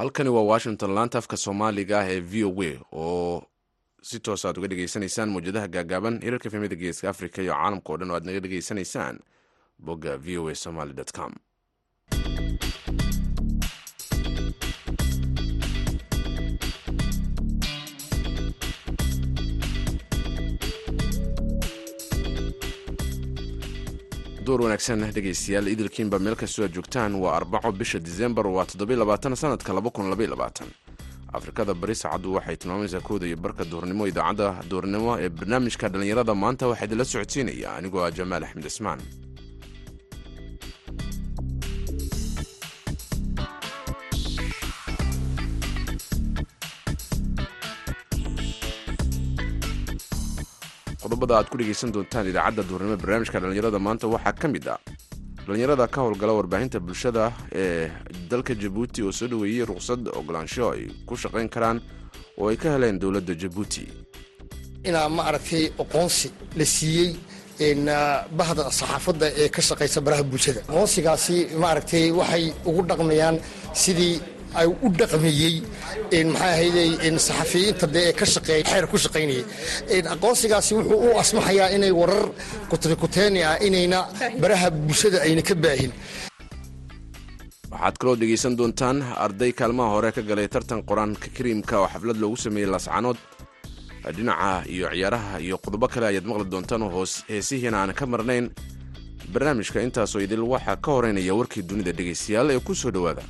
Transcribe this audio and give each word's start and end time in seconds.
halkani 0.00 0.28
waa 0.36 0.42
washington 0.52 0.90
laanta 0.96 1.18
afka 1.20 1.36
soomaaliga 1.44 1.96
ah 2.00 2.08
ee 2.14 2.20
v 2.30 2.44
o 2.48 2.52
a 2.68 2.70
oo 2.92 3.42
si 4.08 4.16
toos 4.24 4.42
aad 4.48 4.58
uga 4.58 4.68
dhegeysanaysaan 4.72 5.30
mawjadaha 5.34 5.68
gaagaaban 5.74 6.20
hirarka 6.24 6.48
fimida 6.54 6.76
geeska 6.82 7.06
africa 7.12 7.38
iyo 7.44 7.52
caalamka 7.54 7.90
o 7.92 7.96
dhan 8.00 8.10
oo 8.10 8.16
aad 8.18 8.24
naga 8.28 8.40
dhegeysanaysaan 8.44 9.16
bogga 9.86 10.12
v 10.24 10.38
o 10.42 10.48
a 10.48 10.54
somaly 10.64 10.94
com 11.18 11.32
door 24.46 24.60
wanaagsan 24.64 25.00
dhegeystayaal 25.14 25.68
idilkiinba 25.74 26.18
meel 26.24 26.36
kastoo 26.42 26.64
aad 26.66 26.74
joogtaan 26.76 27.14
waa 27.22 27.34
arbaco 27.40 27.72
bisha 27.72 27.98
disembar 27.98 28.46
waa 28.46 28.66
sanadka 29.42 29.72
afrikada 31.38 31.74
bari 31.74 31.94
saacaddu 31.94 32.32
waxay 32.36 32.56
tilmaamaysaa 32.56 33.00
kooda 33.08 33.26
iyo 33.26 33.36
barka 33.36 33.64
duurnimo 33.64 34.06
idaacadda 34.10 34.48
duurnimo 34.70 35.10
ee 35.24 35.28
barnaamijka 35.28 35.88
dhallinyarada 35.92 36.34
maanta 36.42 36.64
waxaa 36.70 36.84
idinla 36.86 37.04
socodsiinaya 37.12 37.68
anigoo 37.78 38.02
ah 38.06 38.10
jamaal 38.18 38.44
axmed 38.44 38.64
cismaan 38.68 39.00
qodobada 51.30 51.38
aad 51.38 51.48
ku 51.50 51.56
dhegeysan 51.58 51.92
doontaan 51.94 52.26
idaacadda 52.30 52.62
duurnimo 52.68 52.96
barnaamijka 53.02 53.38
dhallinyarada 53.42 53.78
maanta 53.86 54.06
waxaa 54.14 54.32
ka 54.40 54.48
mid 54.48 54.66
ah 54.74 54.78
dhallinyarada 55.46 55.86
ka 55.94 56.00
howlgala 56.04 56.32
warbaahinta 56.38 56.78
bulshada 56.80 57.32
ee 57.52 57.90
dalka 58.30 58.54
jabuuti 58.62 59.02
oo 59.02 59.12
soo 59.12 59.28
dhoweeyey 59.32 59.64
ruqsad 59.70 60.00
ogolaansho 60.18 60.64
ay 60.74 60.82
ku 61.06 61.14
shaqayn 61.22 61.48
karaan 61.54 61.78
oo 62.38 62.48
ay 62.50 62.56
ka 62.56 62.68
heleen 62.74 62.98
dowladda 62.98 63.34
jabuuti. 63.42 63.84
Inaa 64.88 65.08
ma 65.08 65.22
aragtay 65.30 65.64
aqoonsi 65.82 66.28
la 66.58 66.64
siiyey 66.64 67.10
bahda 68.38 68.62
saxaafadda 68.78 69.26
ee 69.42 69.48
ka 69.54 69.60
shaqaysa 69.68 70.00
baraha 70.06 70.22
bulshada? 70.32 70.60
Aqoonsigaasi 70.70 71.36
ma 71.60 71.66
aragtay 71.72 72.10
waxay 72.18 72.44
ugu 72.68 72.82
dhaqmayaan 72.90 73.36
sidii 73.82 74.14
ay 74.60 74.66
u 74.66 74.88
dhaqmayey 75.00 75.54
maxaa 76.32 76.50
ahayday 76.54 76.90
saxafiyiinta 77.26 77.86
dee 77.94 78.04
ee 78.08 78.14
ka 78.20 78.26
shaqeeya 78.34 78.64
xeer 78.70 78.86
ku 78.92 78.96
shaqaynayay 79.04 79.44
aqoonsigaasi 80.14 80.72
wuxuu 80.78 80.98
u 81.06 81.18
asmaxayaa 81.22 81.68
inay 81.76 81.92
warar 82.00 82.24
kutrikuteeni 82.70 83.40
ah 83.50 83.56
inayna 83.66 83.98
baraha 84.42 84.68
bulshada 84.70 85.18
ayna 85.26 85.42
ka 85.48 85.54
baahin. 85.64 85.92
Waxaad 87.72 87.96
kaloo 88.00 88.16
dhegaysan 88.20 88.54
doontaan 88.58 88.98
arday 89.24 89.52
kaalmaha 89.58 89.90
hore 89.94 90.10
ka 90.16 90.22
galay 90.30 90.48
tartan 90.54 90.80
qur'aanka 90.88 91.28
kariimka 91.36 91.74
oo 91.82 91.88
xaflad 91.92 92.18
loogu 92.22 92.36
sameeyey 92.44 92.68
lascanood 92.74 93.18
dhinaca 94.16 94.50
iyo 94.74 94.86
ciyaaraha 94.94 95.38
iyo 95.46 95.56
qodobo 95.64 95.86
kale 95.92 96.06
ayaad 96.10 96.26
maqli 96.30 96.46
doontaan 96.52 96.82
oo 96.86 97.04
heesihiina 97.30 97.76
aan 97.82 97.92
ka 97.98 98.04
marnayn. 98.12 98.46
Barnaamijka 99.32 99.78
intaasoo 99.86 100.20
idil 100.26 100.42
waxaa 100.52 100.76
ka 100.84 100.90
horeynaya 100.96 101.34
warkii 101.38 101.62
dunida 101.68 101.92
dhegaystayaal 101.98 102.50
ee 102.50 102.60
ku 102.66 102.74
soo 102.74 102.90
dhowaada 102.90 103.22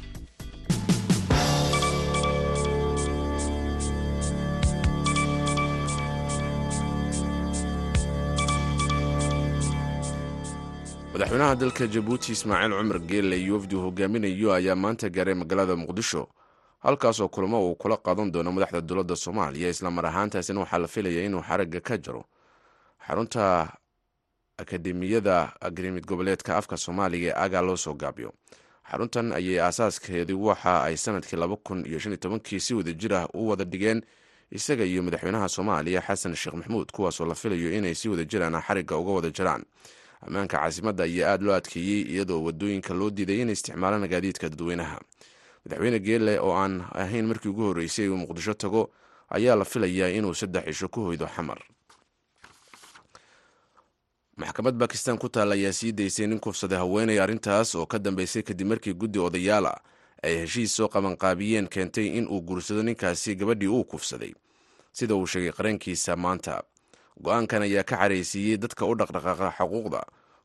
madaxweynaha 11.30 11.56
dalka 11.56 11.86
jabuuti 11.86 12.32
ismaaciil 12.32 12.72
cumar 12.78 12.98
geelle 13.00 13.36
iyo 13.40 13.54
wafdi 13.54 13.76
uu 13.76 13.80
hogaaminayo 13.82 14.52
ayaa 14.52 14.74
maanta 14.76 15.08
gaaray 15.10 15.34
magaalada 15.34 15.76
muqdisho 15.76 16.28
halkaasoo 16.78 17.28
kulamo 17.28 17.68
uu 17.70 17.74
kula 17.74 17.96
qaadan 17.96 18.32
doono 18.32 18.52
madaxda 18.52 18.80
dowladda 18.80 19.16
soomaaliya. 19.16 19.68
Islamar 19.68 20.06
ahaantaasina 20.06 20.60
waxaa 20.60 20.78
la 20.78 20.88
filaya 20.88 21.22
inuu 21.24 21.42
xaragga 21.42 21.80
ka 21.80 21.98
jaro 21.98 22.24
xarunta 23.06 23.72
akademiyada 24.58 25.52
agrimid 25.60 26.06
goboleedka 26.06 26.56
afka 26.56 26.76
soomaaliga 26.76 27.28
ee 27.28 27.34
aga 27.44 27.60
loo 27.62 27.76
soo 27.76 27.94
gaabiyo. 27.94 28.32
Xaruntan 28.90 29.32
ayay 29.32 29.60
aasaaskeedii 29.60 30.34
waxa 30.34 30.82
ay 30.82 30.96
sannadkii 30.96 31.36
laba 31.36 31.56
kun 31.56 31.86
iyo 31.86 31.98
shan 31.98 32.12
iyo 32.12 32.16
tobankii 32.20 32.60
si 32.60 32.74
wada 32.74 32.92
jir 32.92 33.14
ah 33.14 33.28
u 33.34 33.48
wada 33.48 33.64
dhigeen 33.64 34.02
isaga 34.50 34.84
iyo 34.84 35.02
madaxweynaha 35.02 35.48
soomaaliya 35.48 36.00
xasan 36.02 36.34
sheekh 36.34 36.54
maxamuud 36.56 36.90
kuwaasoo 36.92 37.24
la 37.26 37.34
filayo 37.34 37.72
inay 37.72 37.94
si 37.94 38.08
wada 38.08 38.24
jiraan 38.24 38.60
xarigga 38.62 38.96
uga 38.96 39.10
wada 39.12 39.30
jiraan 39.30 39.64
ammaanka 40.26 40.58
caasimadda 40.58 41.04
ayaa 41.04 41.32
aada 41.32 41.44
loo 41.44 41.54
adkeeyey 41.54 42.02
iyadoo 42.12 42.42
waddooyinka 42.44 42.94
loo 42.94 43.10
diiday 43.10 43.40
inay 43.42 43.52
isticmaalaan 43.52 44.08
gaadiidka 44.08 44.48
dadweynaha. 44.48 45.00
Madaxweyne 45.64 45.98
geele 46.00 46.38
oo 46.40 46.52
aan 46.56 46.84
ahayn 46.94 47.26
markii 47.26 47.48
ugu 47.50 47.62
horreysay 47.62 48.08
uu 48.08 48.16
muqdisho 48.16 48.54
tago 48.54 48.90
ayaa 49.28 49.56
la 49.56 49.64
filayaa 49.64 50.08
inuu 50.08 50.34
saddex 50.34 50.64
cisho 50.64 50.88
ku 50.88 51.00
hoydo 51.00 51.26
xamar. 51.26 51.58
Maxkamad 54.36 54.74
bakistan 54.74 55.18
ku 55.18 55.28
taalla 55.28 55.54
ayaa 55.54 55.72
sii 55.72 55.92
daysay 55.92 56.26
nin 56.26 56.40
kufsaday 56.40 56.78
haweenay 56.78 57.20
arrintaas 57.20 57.74
oo 57.74 57.86
ka 57.86 57.98
dambeysay 57.98 58.42
kadib 58.42 58.66
markii 58.66 58.94
guddi 58.94 59.18
odayaala 59.18 59.80
ay 60.22 60.34
heshiis 60.44 60.76
soo 60.76 60.88
qabanqaabiyeen 60.88 61.68
keentay 61.68 62.06
in 62.18 62.28
uu 62.28 62.40
guursado 62.40 62.82
ninkaasi 62.82 63.34
gabadhii 63.34 63.68
uu 63.68 63.84
kufsaday. 63.84 64.32
Sida 64.92 65.14
uu 65.14 65.26
sheegay 65.26 65.52
qarankiisa 65.52 66.16
maanta 66.16 66.62
go'aankan 67.22 67.62
ayaa 67.62 67.82
ka 67.84 67.96
caraysiiyey 67.96 68.56
dadka 68.58 68.86
u 68.86 68.94
dhaqdhaqaaqa 68.94 69.48
xuquuqda 69.58 70.00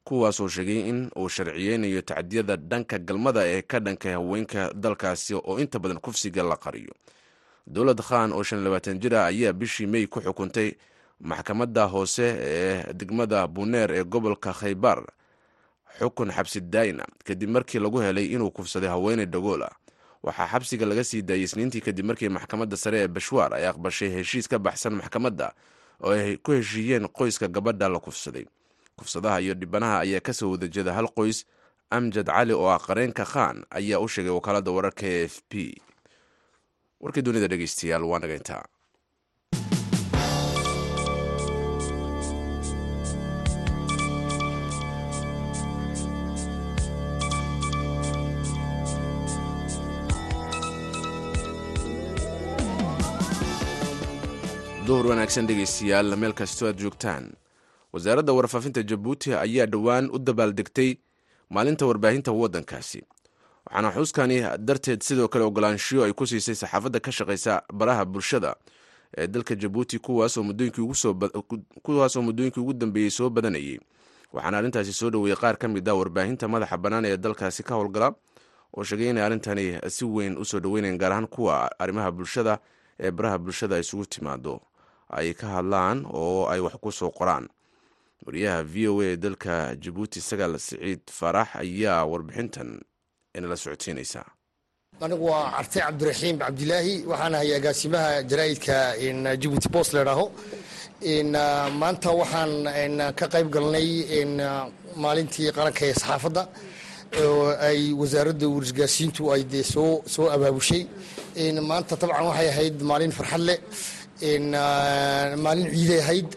kuwaasoo 0.06 0.47
sheegay 0.47 0.90
in 0.90 1.09
uu 1.18 1.30
sharciyeynayo 1.30 2.02
tacdiyada 2.02 2.56
dhanka 2.58 3.00
galmada 3.00 3.41
ee 3.47 3.62
ka 3.62 3.80
dhanka 3.80 4.12
haweenka 4.12 4.74
dalkaasi 4.74 5.34
oo 5.34 5.58
inta 5.59 5.80
badan 5.80 6.00
kufsiga 6.00 6.44
la 6.44 6.56
qariyo. 6.58 6.94
Dowlad 7.68 8.02
khan 8.02 8.34
oo 8.34 8.44
shan 8.44 8.62
labaatan 8.64 9.00
jir 9.02 9.16
ah 9.16 9.25
ayaa 9.31 9.53
bishii 9.53 9.88
mey 9.88 10.06
ku 10.08 10.22
xukuntay 10.22 10.75
maxkamadda 11.19 11.85
hoose 11.88 12.25
ee 12.38 12.94
degmada 12.94 13.47
buneer 13.47 13.91
ee 13.91 14.03
gobolka 14.03 14.53
khaybar 14.53 15.02
xukun 16.00 16.30
xabsi 16.31 16.62
daayna 16.62 17.06
kadib 17.25 17.50
markii 17.50 17.80
lagu 17.80 17.97
helay 18.02 18.25
inuu 18.35 18.52
kufsaday 18.52 18.90
haweeney 18.90 19.25
dhagoola 19.25 19.69
waxaa 20.24 20.47
xabsiga 20.47 20.85
laga 20.85 21.03
sii 21.03 21.22
daayey 21.22 21.44
isniintii 21.47 21.81
kadib 21.81 22.06
markii 22.06 22.30
maxkamadda 22.30 22.78
sare 22.78 23.00
ee 23.03 23.08
bashwaar 23.08 23.53
ay 23.53 23.66
aqbashay 23.68 24.09
heshiis 24.12 24.47
ka 24.47 24.59
baxsan 24.59 24.94
maxkamadda 25.02 25.53
oo 26.04 26.12
ay 26.12 26.38
ku 26.38 26.52
heshiiyeen 26.52 27.08
qoyska 27.08 27.48
gabadha 27.48 27.90
la 27.90 28.00
kufsaday. 28.00 28.46
Kufsadaha 28.96 29.42
iyo 29.42 29.54
dhibanaha 29.54 30.00
ayaa 30.00 30.20
ka 30.20 30.34
soo 30.34 30.52
wadajeeda 30.52 30.94
hal 30.94 31.08
qoys 31.16 31.46
amjad 31.90 32.26
cali 32.28 32.54
oo 32.54 32.68
ah 32.70 32.80
qareenka 32.80 33.26
khan 33.26 33.64
ayaa 33.70 34.00
u 34.00 34.08
sheegay 34.08 34.32
wakaalada 34.32 34.72
wararka 34.72 35.08
e 35.08 35.24
f 35.28 35.42
p. 35.50 35.76
Warkii 37.02 37.22
dunida 37.22 37.48
dhegeystayaal 37.48 38.04
waa 38.04 38.20
duhur 54.88 55.06
wanaagsan 55.09 55.47
dhegeystayaal 55.47 56.16
meel 56.22 56.34
kastoo 56.34 56.68
aad 56.69 56.78
joogtaan. 56.79 57.31
Wasaaradda 57.94 58.34
warfaafinta 58.34 58.84
jabuuti 58.84 59.34
ayaa 59.34 59.66
dhowaan 59.66 60.09
u 60.13 60.19
dabaaldegtay 60.19 60.96
maalinta 61.50 61.85
warbaahinta 61.85 62.32
waddankaasi. 62.32 63.03
Waxaana 63.66 63.91
xuskani 63.91 64.41
darteed 64.67 65.02
sidoo 65.02 65.28
kale 65.28 65.46
ogolaanshiyo 65.46 66.03
ay 66.03 66.14
ku 66.14 66.26
siisay 66.28 66.55
saxaafadda 66.55 66.99
ka 66.99 67.11
shaqaysa 67.11 67.61
baraha 67.73 68.05
bulshada 68.05 68.55
ee 69.17 69.28
dalka 69.28 69.55
jabuuti 69.55 69.99
kuwaasoo 69.99 70.43
muddooyinkii 70.43 70.82
ugu 72.61 72.73
dambeeyey 72.73 73.09
soo 73.09 73.29
badanayay. 73.29 73.79
Waxaana 74.34 74.58
arrintaasi 74.58 74.93
soo 74.93 75.09
dhoweeyey 75.09 75.38
qaar 75.38 75.58
ka 75.58 75.67
mid 75.67 75.90
ah 75.90 75.96
warbaahinta 75.96 76.47
madaxa 76.47 76.78
bannaan 76.78 77.05
ee 77.05 77.17
dalkaasi 77.17 77.64
ka 77.64 77.76
howlgala 77.76 78.14
oo 78.78 78.84
sheegay 78.84 79.09
inay 79.09 79.23
arrintani 79.23 79.79
si 79.90 80.05
weyn 80.05 80.38
u 80.38 80.46
soo 80.46 80.59
dhoweynayan 80.59 80.97
gaar 80.97 81.11
ahaan 81.11 81.28
kuwa 81.28 81.72
arrimaha 81.79 82.11
bulshada 82.11 82.59
ee 82.99 83.11
baraha 83.11 83.38
bulshada 83.38 83.79
isugu 83.79 84.05
timaado 84.05 84.61
ay 85.09 85.34
ka 85.34 85.47
hadlaan 85.47 86.05
oo 86.09 86.47
ay 86.47 86.59
wax 86.59 86.75
ku 86.81 86.91
soo 86.91 87.11
qoraan. 87.11 87.47
Wariyaha 88.25 88.63
v 88.63 88.87
o 88.90 89.02
a 89.02 89.05
ee 89.05 89.17
dalka 89.17 89.75
jabuuti 89.84 90.22
sagaal 90.22 90.57
siciid 90.59 91.02
faarax 91.11 91.47
ayaa 91.61 92.05
warbixintan 92.05 92.81
inala 93.37 93.55
socodsiinaysaa 93.57 94.25
anigu 95.02 95.25
waa 95.29 95.52
carte 95.52 95.79
cabdiraxiim 95.79 96.37
cabdilaahi 96.40 97.03
waxaan 97.05 97.35
ahay 97.35 97.53
agaasimaha 97.55 98.23
jaraa'idka 98.29 98.75
jabuuti 99.41 99.69
bost 99.69 99.93
ledhaaho 99.93 100.31
maanta 101.81 102.09
waxaan 102.11 103.13
ka 103.19 103.25
qayb 103.34 103.49
galnay 103.55 103.87
maalintii 105.03 105.52
qaranka 105.52 105.85
ee 105.85 105.93
saxaafadda 105.93 106.43
oo 107.22 107.52
ay 107.69 107.93
wasaaradda 107.93 108.47
warisgaasiintu 108.55 109.31
ay 109.34 109.43
dee 109.43 109.63
soo 109.63 110.02
soo 110.07 110.28
abaabushay. 110.35 110.87
Maanta 111.69 111.96
tabcan 111.97 112.25
waxay 112.31 112.47
ahayd 112.49 112.81
maalin 112.81 113.11
farxad 113.11 113.41
leh 113.49 113.59
maalin 114.22 115.67
ciiday 115.76 116.00
ahayd 116.00 116.29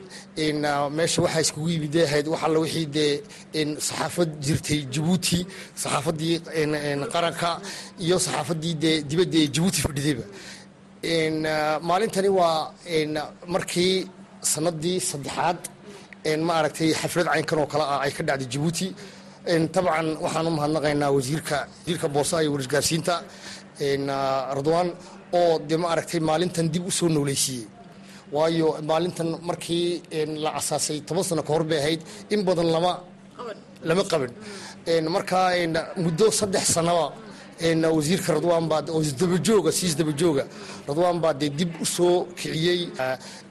meesha 0.96 1.22
waxaa 1.22 1.40
iskugu 1.46 1.68
yimid 1.70 1.90
dee 1.94 2.04
ahayd 2.04 2.26
wax 2.28 2.42
alla 2.46 2.58
wixii 2.64 2.86
dee 2.96 3.22
saxaafad 3.88 4.30
jirtay 4.46 4.80
jabuuti 4.94 5.46
saxaafaddii 5.82 6.40
qaranka 7.12 7.60
iyo 8.04 8.16
saxaafaddii 8.18 8.74
dee 8.82 9.02
dibadda 9.10 9.38
ee 9.42 9.48
jabuuti 9.54 9.80
fadhidayba. 9.86 10.24
Maalintani 11.88 12.28
waa 12.38 12.72
markii 13.46 14.06
sanadii 14.52 14.98
saddexaad 15.10 15.58
ma 16.46 16.52
aragtay 16.60 16.90
xaflad 17.00 17.26
caynkan 17.32 17.58
oo 17.58 17.66
kale 17.72 17.84
ah 17.94 18.00
ay 18.04 18.10
ka 18.16 18.22
dhacday 18.28 18.48
jabuuti 18.54 18.86
tabcan 19.74 20.06
waxaan 20.24 20.46
u 20.46 20.50
mahadnaqaynaa 20.58 21.10
wasiirka 21.16 21.58
wasiirka 21.80 22.08
boosaha 22.14 22.42
iyo 22.42 22.52
warisgaarsiinta 22.54 23.14
radwan 24.58 24.88
oo 25.40 25.58
dee 25.68 25.76
ma 25.82 25.86
aragtay 25.92 26.20
maalintan 26.20 26.66
dib 26.72 26.84
u 26.86 26.90
soo 26.98 27.08
nooleysiiyey 27.08 27.66
waayo 28.32 28.66
maalintan 28.90 29.28
markii 29.48 30.02
la 30.44 30.50
asaasay 30.60 30.98
toban 31.08 31.24
sano 31.28 31.42
ka 31.42 31.52
hor 31.54 31.64
bay 31.70 31.78
ahayd 31.82 32.00
in 32.34 32.40
badan 32.48 32.68
lama 32.74 32.92
lama 33.88 34.02
qaban 34.10 34.32
markaa 35.16 35.46
muddo 36.04 36.26
saddex 36.38 36.64
sanaba 36.76 37.06
wasiirka 37.96 38.30
radwan 38.38 38.64
baa 38.70 38.82
oo 38.94 39.00
isdabajooga 39.08 39.70
si 39.78 39.86
isdabajooga 39.90 40.44
radwan 40.88 41.16
baa 41.22 41.34
dib 41.58 41.70
u 41.84 41.86
soo 41.96 42.16
kiciyey 42.38 42.80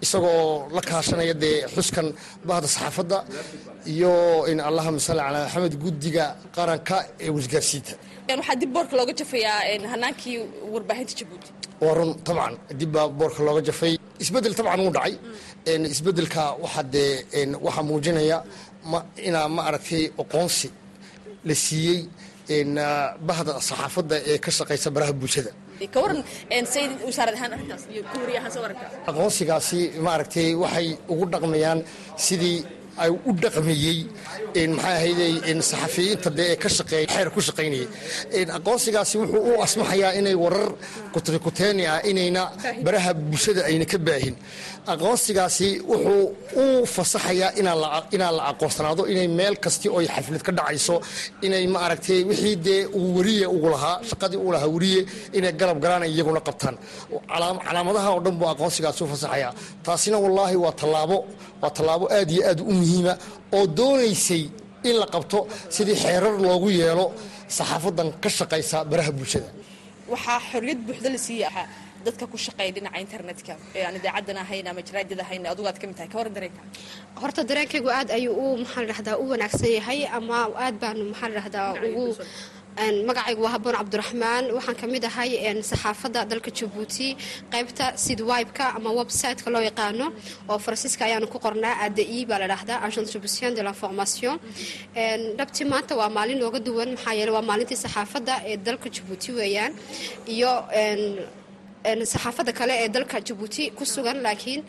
isagoo 0.03 0.69
la 0.75 0.81
kaashanaya 0.89 1.33
dee 1.43 1.57
xuskan 1.75 2.07
bahda 2.47 2.67
saxaafadda 2.75 3.17
iyo 3.93 4.11
allahuma 4.69 4.99
salli 5.07 5.21
calaa 5.27 5.43
maxamed 5.45 5.75
guddiga 5.83 6.25
qaranka 6.55 6.97
ee 7.25 7.29
wasgaarsiinta 7.37 7.93
waxaa 8.29 8.55
dib 8.61 8.71
boorka 8.75 8.93
looga 8.99 9.13
jafayaa 9.19 9.59
hanaankii 9.93 10.37
warbaahinta 10.73 11.13
jabuuti. 11.19 11.49
Waa 11.83 11.93
run 11.97 12.11
tabcan 12.27 12.53
dib 12.79 12.91
baa 12.95 13.07
boorka 13.19 13.41
looga 13.47 13.61
jafay. 13.67 13.93
Isbedel 14.23 14.53
tabcan 14.57 14.79
wuu 14.85 14.93
dhacay. 14.97 15.13
Isbedelka 15.95 16.41
waxaa 16.63 16.83
dee 16.93 17.11
waxaa 17.65 17.83
muujinaya 17.89 18.37
inaa 19.27 19.47
ma 19.55 19.61
aragtay 19.69 20.03
aqoonsi 20.21 20.67
la 21.47 21.55
siiyey 21.63 21.99
bahda 23.27 23.53
saxaafadda 23.69 24.15
ee 24.31 24.37
ka 24.45 24.51
shaqaysa 24.57 24.89
baraha 24.95 25.13
bulshada. 25.21 25.51
Aqoonsigaasi 29.09 29.79
ma 30.03 30.09
aragtay 30.15 30.49
waxay 30.63 30.87
ugu 31.11 31.25
dhaqmayaan 31.33 31.79
sidii 32.25 32.57
ay 33.03 33.09
u 33.29 33.31
dhaqmayey 33.43 33.99
maxaa 34.75 34.93
ahayday 34.97 35.33
saxafiyiinta 35.71 36.29
dee 36.37 36.47
ee 36.53 36.57
ka 36.63 36.69
shaqeeya 36.77 37.07
xeer 37.13 37.29
ku 37.35 37.39
shaqaynayay 37.47 37.87
aqoonsigaasi 38.57 39.15
wuxuu 39.21 39.41
u 39.49 39.61
asmaxayaa 39.65 40.11
inay 40.19 40.35
warar 40.43 40.69
kutrikuteeni 41.13 41.83
ah 41.93 41.99
inayna 42.11 42.43
baraha 42.85 43.11
bulshada 43.29 43.61
ayna 43.69 43.85
ka 43.91 43.97
baahin. 44.07 44.35
Aqoonsigaasi 44.93 45.69
wuxuu 45.91 46.23
u 46.61 46.85
fasaxayaa 46.95 47.51
inaa 47.59 48.31
la 48.37 48.43
aqoonsanaado 48.51 49.03
inay 49.11 49.27
meel 49.39 49.55
kasti 49.65 49.87
oy 49.97 50.05
xaflad 50.15 50.41
ka 50.47 50.51
dhacayso 50.57 50.95
inay 51.45 51.65
ma 51.73 51.79
aragtay 51.85 52.19
wixii 52.29 52.55
dee 52.67 52.81
uu 52.99 53.07
wariye 53.17 53.45
ugu 53.55 53.67
lahaa 53.73 53.95
shaqadii 54.09 54.39
uu 54.45 54.51
lahaa 54.55 54.69
wariye 54.75 55.01
inay 55.37 55.53
galab 55.59 55.77
galaan 55.83 56.03
ay 56.05 56.11
iyaguna 56.15 56.41
qabtaan. 56.47 56.75
Calaamadaha 57.67 58.09
oo 58.15 58.19
dhan 58.25 58.35
buu 58.39 58.49
aqoonsigaasi 58.53 58.99
u 59.03 59.07
fasaxayaa. 59.13 59.51
Taasina 59.85 60.17
wallaahi 60.23 60.55
waa 60.63 60.71
tallaabo 60.81 61.17
waa 61.61 61.71
tallaabo 61.77 62.05
aad 62.17 62.29
iyo 62.35 62.41
aad 62.49 62.59
u 62.61 62.73
muhiima 62.87 63.13
oo 63.57 63.65
doonaysay 63.79 64.43
in 64.89 64.95
la 65.01 65.07
qabto 65.13 65.39
sidii 65.75 65.95
xeerar 66.03 66.35
loogu 66.45 66.69
yeelo 66.79 67.05
saxaafadan 67.57 68.09
ka 68.23 68.29
shaqaysa 68.37 68.77
baraha 68.91 69.11
bulshada. 69.17 69.49
Waxaa 70.13 70.39
xorriyad 70.51 70.79
buuxda 70.87 71.09
la 71.15 71.17
siiya 71.27 71.49
dadka 72.05 72.25
ku 72.31 72.37
shaqeeya 72.45 72.71
dhinaca 72.75 72.99
internetka. 73.05 73.53
Ee 73.77 73.83
aan 73.87 73.95
idaacadan 73.99 74.37
ahayn 74.43 74.65
ama 74.71 74.81
jaraadada 74.87 75.23
ahayn 75.25 75.43
adigu 75.51 75.67
aad 75.71 75.77
ka 75.81 75.85
mid 75.89 75.95
tahay. 75.99 76.09
Ka 76.13 76.17
waran 76.19 76.33
dareenka. 76.37 76.61
Horta 77.21 77.41
dareenkaygu 77.49 77.89
aad 77.99 78.09
ayuu 78.17 78.33
u 78.43 78.45
maxaa 78.63 78.81
la 78.87 78.93
dhahdaa 78.93 79.15
u 79.23 79.25
wanaagsan 79.31 79.71
yahay 79.77 79.99
ama 80.17 80.37
aad 80.65 80.75
baanu 80.83 81.03
maxaa 81.11 81.29
la 81.29 81.35
dhahdaa 81.39 81.67
ugu 81.87 82.05
magacaygu 82.77 83.41
waa 83.41 83.51
haboon 83.57 83.75
cabdiraxmaan. 83.75 84.51
Waxaan 84.53 84.75
ka 84.81 84.87
mid 84.87 85.03
ahay 85.03 85.29
saxaafadda 85.63 86.25
dalka 86.29 86.51
jabuuti 86.51 87.17
qaybta 87.51 87.97
sidwibeka 87.97 88.75
ama 88.77 88.89
websiteka 88.99 89.49
loo 89.49 89.61
yaqaano 89.61 90.13
oo 90.49 90.57
faransiiska 90.59 91.05
ayaanu 91.05 91.27
ku 91.27 91.37
qornaa 91.39 91.81
adi 91.85 92.25
baa 92.25 92.39
la 92.39 92.47
dhahdaa 92.47 92.81
agence 92.85 93.11
jubusien 93.13 93.53
de 93.55 93.61
l'information. 93.63 94.37
Dhabti 95.37 95.65
maanta 95.65 95.95
waa 95.97 96.09
maalin 96.09 96.37
looga 96.39 96.59
duwan 96.59 96.89
maxaa 96.95 97.13
yeele 97.19 97.31
waa 97.31 97.41
maalintii 97.49 97.77
saxaafadda 97.83 98.33
ee 98.45 98.57
dalka 98.57 98.89
jabuuti 98.95 99.31
weeyaan. 99.31 99.73
Iyo 100.27 100.51
saxaafadda 102.13 102.51
kale 102.59 102.73
ee 102.83 102.89
dalka 102.95 103.17
jabuuti 103.27 103.63
ku 103.77 103.83
sugan 103.93 104.17
laakiin 104.25 104.61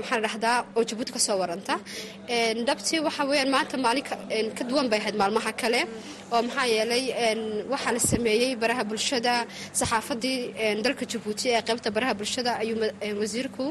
maxaa 0.00 0.18
la 0.20 0.28
dhahdaa 0.28 0.58
oo 0.76 0.82
jabuuti 0.90 1.12
ka 1.12 1.18
soo 1.26 1.36
waranta. 1.42 1.74
Dhabti 2.68 2.94
waxa 3.06 3.22
weyaan 3.30 3.50
maanta 3.54 3.76
maalin 3.84 4.04
ka 4.58 4.64
duwan 4.68 4.86
bay 4.90 4.98
ahayd 5.02 5.16
maalmaha 5.22 5.52
kale 5.62 5.80
oo 6.34 6.42
maxaa 6.48 6.66
yeelay 6.74 7.04
waxaa 7.72 7.92
la 7.96 8.00
sameeyey 8.10 8.52
baraha 8.62 8.84
bulshada 8.90 9.34
saxaafaddii 9.80 10.38
dalka 10.84 11.04
jabuuti 11.12 11.46
ee 11.54 11.62
qaybta 11.68 11.88
baraha 11.96 12.14
bulshada 12.20 12.50
ayuu 12.62 12.76
wasiirku 13.20 13.66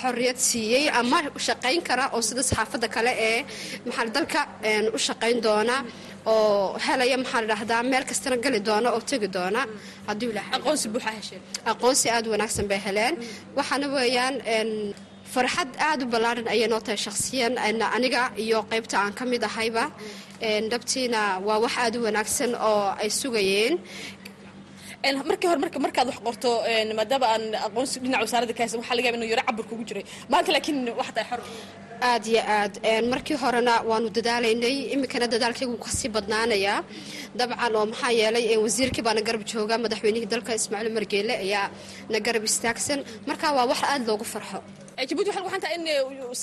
xorriyad 0.00 0.38
siiyey 0.48 0.84
ama 1.00 1.18
shaqayn 1.48 1.80
kara 1.88 2.04
oo 2.14 2.20
sida 2.28 2.42
saxaafadda 2.50 2.88
kale 2.96 3.12
ee 3.28 3.38
maxaa 3.86 4.06
dalka 4.16 4.40
u 4.96 4.98
shaqayn 5.06 5.38
doona 5.46 5.76
oo 6.32 6.78
helaya 6.86 7.16
maxaa 7.22 7.40
la 7.42 7.46
dhahdaa 7.52 7.82
meel 7.90 8.04
kastana 8.10 8.36
geli 8.44 8.60
doona 8.68 8.88
oo 8.96 9.00
tegi 9.10 9.28
doona. 9.36 9.60
Aqoonsi 11.72 12.06
aada 12.14 12.28
wanaagsan 12.34 12.66
bay 12.70 12.80
heleen. 12.86 13.14
Waxaana 13.56 13.86
weeyaan 13.96 14.34
farxad 15.34 15.70
aada 15.88 16.02
u 16.04 16.08
ballaaran 16.14 16.46
ayay 16.54 16.68
noo 16.72 16.80
tahay 16.86 16.98
shakhsiyan 17.06 17.52
aniga 17.96 18.22
iyo 18.44 18.58
qaybta 18.70 18.96
aan 19.02 19.12
ka 19.18 19.24
mid 19.32 19.42
ahayba. 19.50 19.84
Dhabtiina 20.72 21.20
waa 21.46 21.58
wax 21.64 21.74
aada 21.82 21.96
u 22.00 22.02
wanaagsan 22.08 22.50
oo 22.68 22.84
ay 23.02 23.08
sugayeen. 23.20 23.74
Markii 25.30 25.48
hore 25.50 25.60
marka 25.64 25.78
markaad 25.86 26.06
wax 26.10 26.18
qorto 26.26 26.50
maadaama 26.98 27.26
aan 27.34 27.44
aqoonsi 27.66 27.96
dhinaca 28.02 28.22
wasaaradda 28.26 28.54
ka 28.56 28.60
haysan 28.64 28.78
waxaa 28.80 28.96
laga 28.98 29.06
yaba 29.08 29.18
inuu 29.18 29.30
yaro 29.32 29.42
cabir 29.48 29.64
kugu 29.70 29.84
jiray. 29.88 30.04
Maanta 30.32 30.50
laakiin 30.54 30.78
wax 30.98 31.08
tahay 31.16 31.26
xor 31.30 31.40
aad 32.10 32.24
iyo 32.32 32.42
aad. 32.58 32.74
Markii 33.12 33.36
horena 33.42 33.74
waanu 33.90 34.08
dadaalaynay 34.16 34.76
iminkana 34.94 35.26
dadaalkaygu 35.34 35.76
ka 35.84 35.90
sii 35.98 36.10
badnaanayaa 36.16 36.78
dabcan 37.38 37.74
oo 37.78 37.84
maxaa 37.92 38.12
yeelay 38.20 38.44
wasiirkii 38.64 39.02
baa 39.06 39.14
na 39.18 39.22
garab 39.28 39.42
jooga 39.50 39.74
madaxweynihii 39.84 40.30
dalka 40.34 40.50
ismaaciil 40.58 40.92
margeele 40.98 41.34
ayaa 41.44 41.66
na 42.12 42.18
garab 42.26 42.44
istaagsan. 42.50 43.00
Marka 43.28 43.46
waa 43.56 43.66
wax 43.70 43.80
aada 43.92 44.04
loogu 44.08 44.24
farxo. 44.32 44.58
Jabuuti 45.08 45.28
waxay 45.30 45.44
waxaan 45.46 45.62
tahay 45.64 45.76
in 45.78 45.84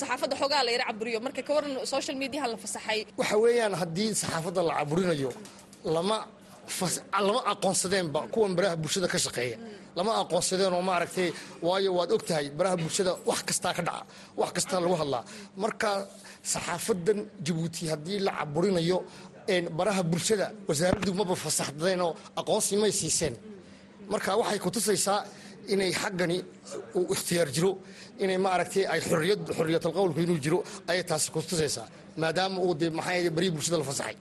saxaafadda 0.00 0.34
xoogaa 0.40 0.62
la 0.66 0.70
yara 0.74 0.84
caburiyo. 0.90 1.18
Marka 1.26 1.40
ka 1.46 1.52
waran 1.56 1.72
social 1.94 2.16
mediaha 2.22 2.46
la 2.52 2.56
fasaxay. 2.64 3.00
Waxa 3.20 3.36
weeyaan 3.44 3.74
haddii 3.80 4.10
saxaafadda 4.22 4.60
la 4.68 4.72
caburinayo 4.78 5.30
lama 5.94 6.18
lama 7.26 7.40
aqoonsadeenba 7.52 8.20
kuwan 8.34 8.52
baraha 8.56 8.76
bulshada 8.82 9.08
ka 9.12 9.18
shaqeeya 9.24 9.56
lama 9.96 10.12
aqoonsadeen 10.22 10.72
oo 10.78 10.82
maaragtay 10.90 11.28
waayo 11.66 11.90
waad 11.98 12.10
og 12.12 12.22
baraha 12.58 12.76
bulshada 12.82 13.12
wax 13.28 13.40
kastaa 13.48 13.72
ka 13.76 13.82
dhaca 13.88 14.04
wax 14.40 14.50
kastaa 14.56 14.80
lagu 14.84 14.94
hadlaa. 15.02 15.24
Marka 15.62 15.90
saxaafadan 16.52 17.18
jabuuti 17.46 17.82
haddii 17.92 18.18
la 18.26 18.32
caburinayo 18.38 18.98
baraha 19.78 20.02
bulshada 20.02 20.46
wasaaraddu 20.68 21.12
maba 21.14 21.34
fasaxdeenoo 21.44 22.12
aqoonsi 22.40 22.76
may 22.82 22.92
siiseen. 23.00 23.34
Marka 24.12 24.36
waxay 24.40 24.58
kutusaysaa 24.58 25.20
inay 25.72 25.92
xaggani 25.92 26.38
uu 26.98 27.06
ikhtiyaar 27.14 27.48
jiro 27.54 27.70
inay 28.22 28.38
maaragtay 28.46 28.84
ay 28.92 29.00
xorriyad 29.08 29.40
xorriyatalqowlku 29.56 30.20
inuu 30.24 30.38
jiro 30.44 30.58
ayay 30.90 31.04
taasi 31.10 31.30
kutusaysaa 31.36 31.86
maadaama 32.16 32.58
uu 32.66 32.74
de 32.80 32.86
maxaa 32.98 33.30
barihii 33.36 33.54
bulshada 33.56 33.78
la 33.78 33.84
fasaxay. 33.90 34.16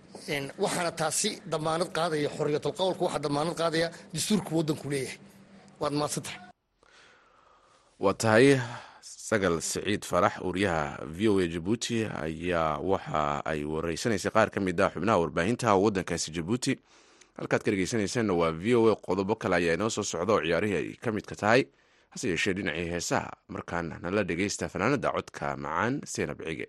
Waxaana 0.63 0.91
taasi 1.01 1.29
damaanad 1.51 1.89
qaadaya 1.97 2.29
xorriyatalqowlka 2.37 3.01
waxaa 3.05 3.23
damaanad 3.25 3.55
qaadaya 3.61 3.87
dastuurka 4.13 4.49
waddanku 4.57 4.85
leeyahay 4.93 5.17
waa 7.99 8.13
tahay 8.13 8.59
sagal 9.01 9.61
siciid 9.61 10.03
farax 10.05 10.33
wariyaha 10.45 11.05
v 11.05 11.27
o 11.31 11.39
a 11.39 11.47
jabuuti 11.47 12.05
ayaa 12.05 12.77
waxa 12.91 13.21
ay 13.45 13.63
wareysanaysay 13.63 14.31
qaar 14.35 14.49
ka 14.53 14.59
mid 14.59 14.77
ah 14.81 14.89
xubnaha 14.93 15.17
warbaahinta 15.21 15.75
waddankaasi 15.83 16.31
jabuuti 16.37 16.73
halkaad 17.37 17.61
ka 17.65 17.71
dhegeysanaysaanna 17.71 18.33
waa 18.33 18.51
v 18.51 18.75
o 18.75 18.91
a 18.91 18.95
qodobo 18.95 19.35
kale 19.35 19.55
ayaa 19.55 19.73
inoo 19.77 19.89
soo 19.89 20.03
socda 20.03 20.33
oo 20.33 20.41
ciyaarihii 20.45 20.77
ay 20.81 20.89
ka 21.03 21.11
midka 21.11 21.35
tahay 21.35 21.65
hase 22.09 22.27
yeeshee 22.29 22.53
dhinacii 22.53 22.89
heesaha. 22.91 23.31
Markaana 23.47 23.99
nala 24.03 24.23
dhegeysta 24.23 24.69
fanaanada 24.69 25.09
codka 25.15 25.55
macaan 25.57 26.01
seenab 26.05 26.41
cige 26.43 26.67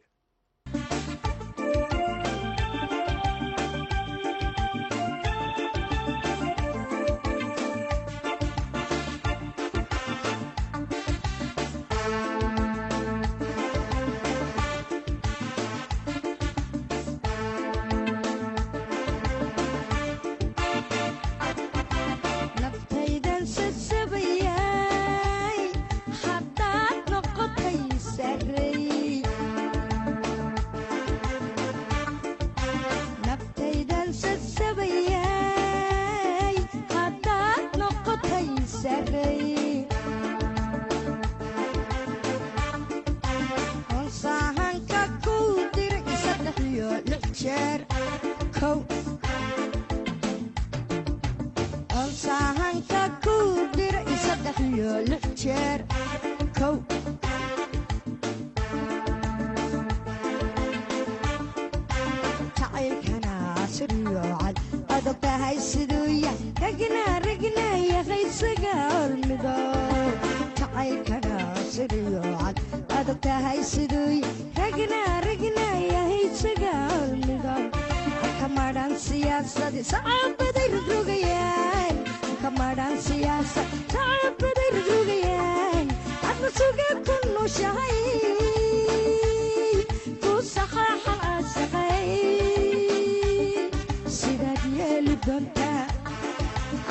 doontaa 95.26 95.83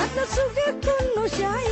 adna 0.02 0.24
suga 0.34 0.66
ku 0.84 0.94
nushahay 1.14 1.70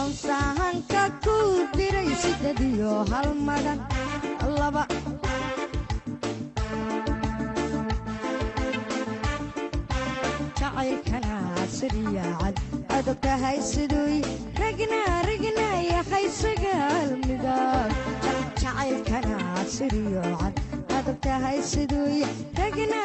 onsaahanka 0.00 1.02
ku 1.24 1.36
diray 1.76 2.10
siddeed 2.22 2.58
iyo 2.70 2.92
hal 3.10 3.28
madhan 3.46 3.80
laba. 4.58 4.82
Jacaylkana 10.58 11.36
siriya 11.76 12.24
cad 12.40 12.56
adag 12.96 13.18
tahay 13.24 13.58
siduu 13.70 14.22
ragna 14.60 15.00
ragna 15.28 15.66
yaqaysaga 15.92 16.72
halmidood 16.82 17.92
jacaylkana 18.62 19.36
siriyo 19.76 20.24
cad 20.40 20.54
adag 20.98 21.18
tahay 21.26 21.58
siduu 21.72 22.24
ragna 22.60 23.00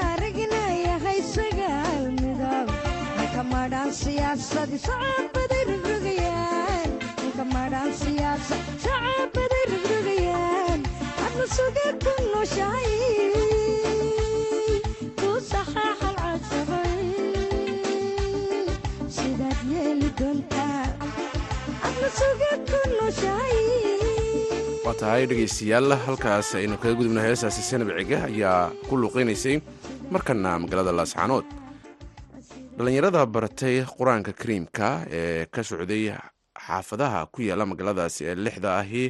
waa 24.85 24.95
tahay 25.01 25.23
dhegaystayaal 25.31 25.89
halkaas 26.05 26.49
aynu 26.59 26.75
kaga 26.83 26.95
gudubna 26.99 27.21
heestaasi 27.27 27.61
sanab 27.69 27.89
cige 27.99 28.17
ayaa 28.29 28.71
ku 28.87 28.93
luuqaynaysay 29.01 29.55
markana 30.13 30.51
magaalada 30.63 30.93
laascaanood 30.99 31.45
dhallinyarada 32.77 33.21
baratay 33.33 33.75
qur'aanka 33.97 34.33
kariimka 34.39 34.89
ee 35.19 35.45
ka 35.53 35.61
socday 35.63 36.03
xaafadaha 36.65 37.21
ku 37.33 37.41
yaalla 37.47 37.65
magaaladaasi 37.71 38.21
ee 38.29 38.35
lixda 38.45 38.71
ahi 38.81 39.03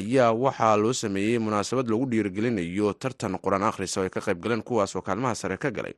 ayaa 0.00 0.32
waxaa 0.44 0.76
loo 0.82 0.92
sameeyey 0.92 1.38
munaasabad 1.38 1.86
lagu 1.92 2.04
dhiirigelinayo 2.12 2.92
tartan 3.02 3.38
qur'aan 3.44 3.64
akhrisa 3.70 4.00
oo 4.00 4.04
ay 4.06 4.10
ka 4.16 4.20
qayb 4.20 4.40
galeen 4.44 4.62
kuwaasoo 4.62 5.02
kaalmaha 5.02 5.34
sare 5.34 5.56
ka 5.56 5.70
galay. 5.70 5.94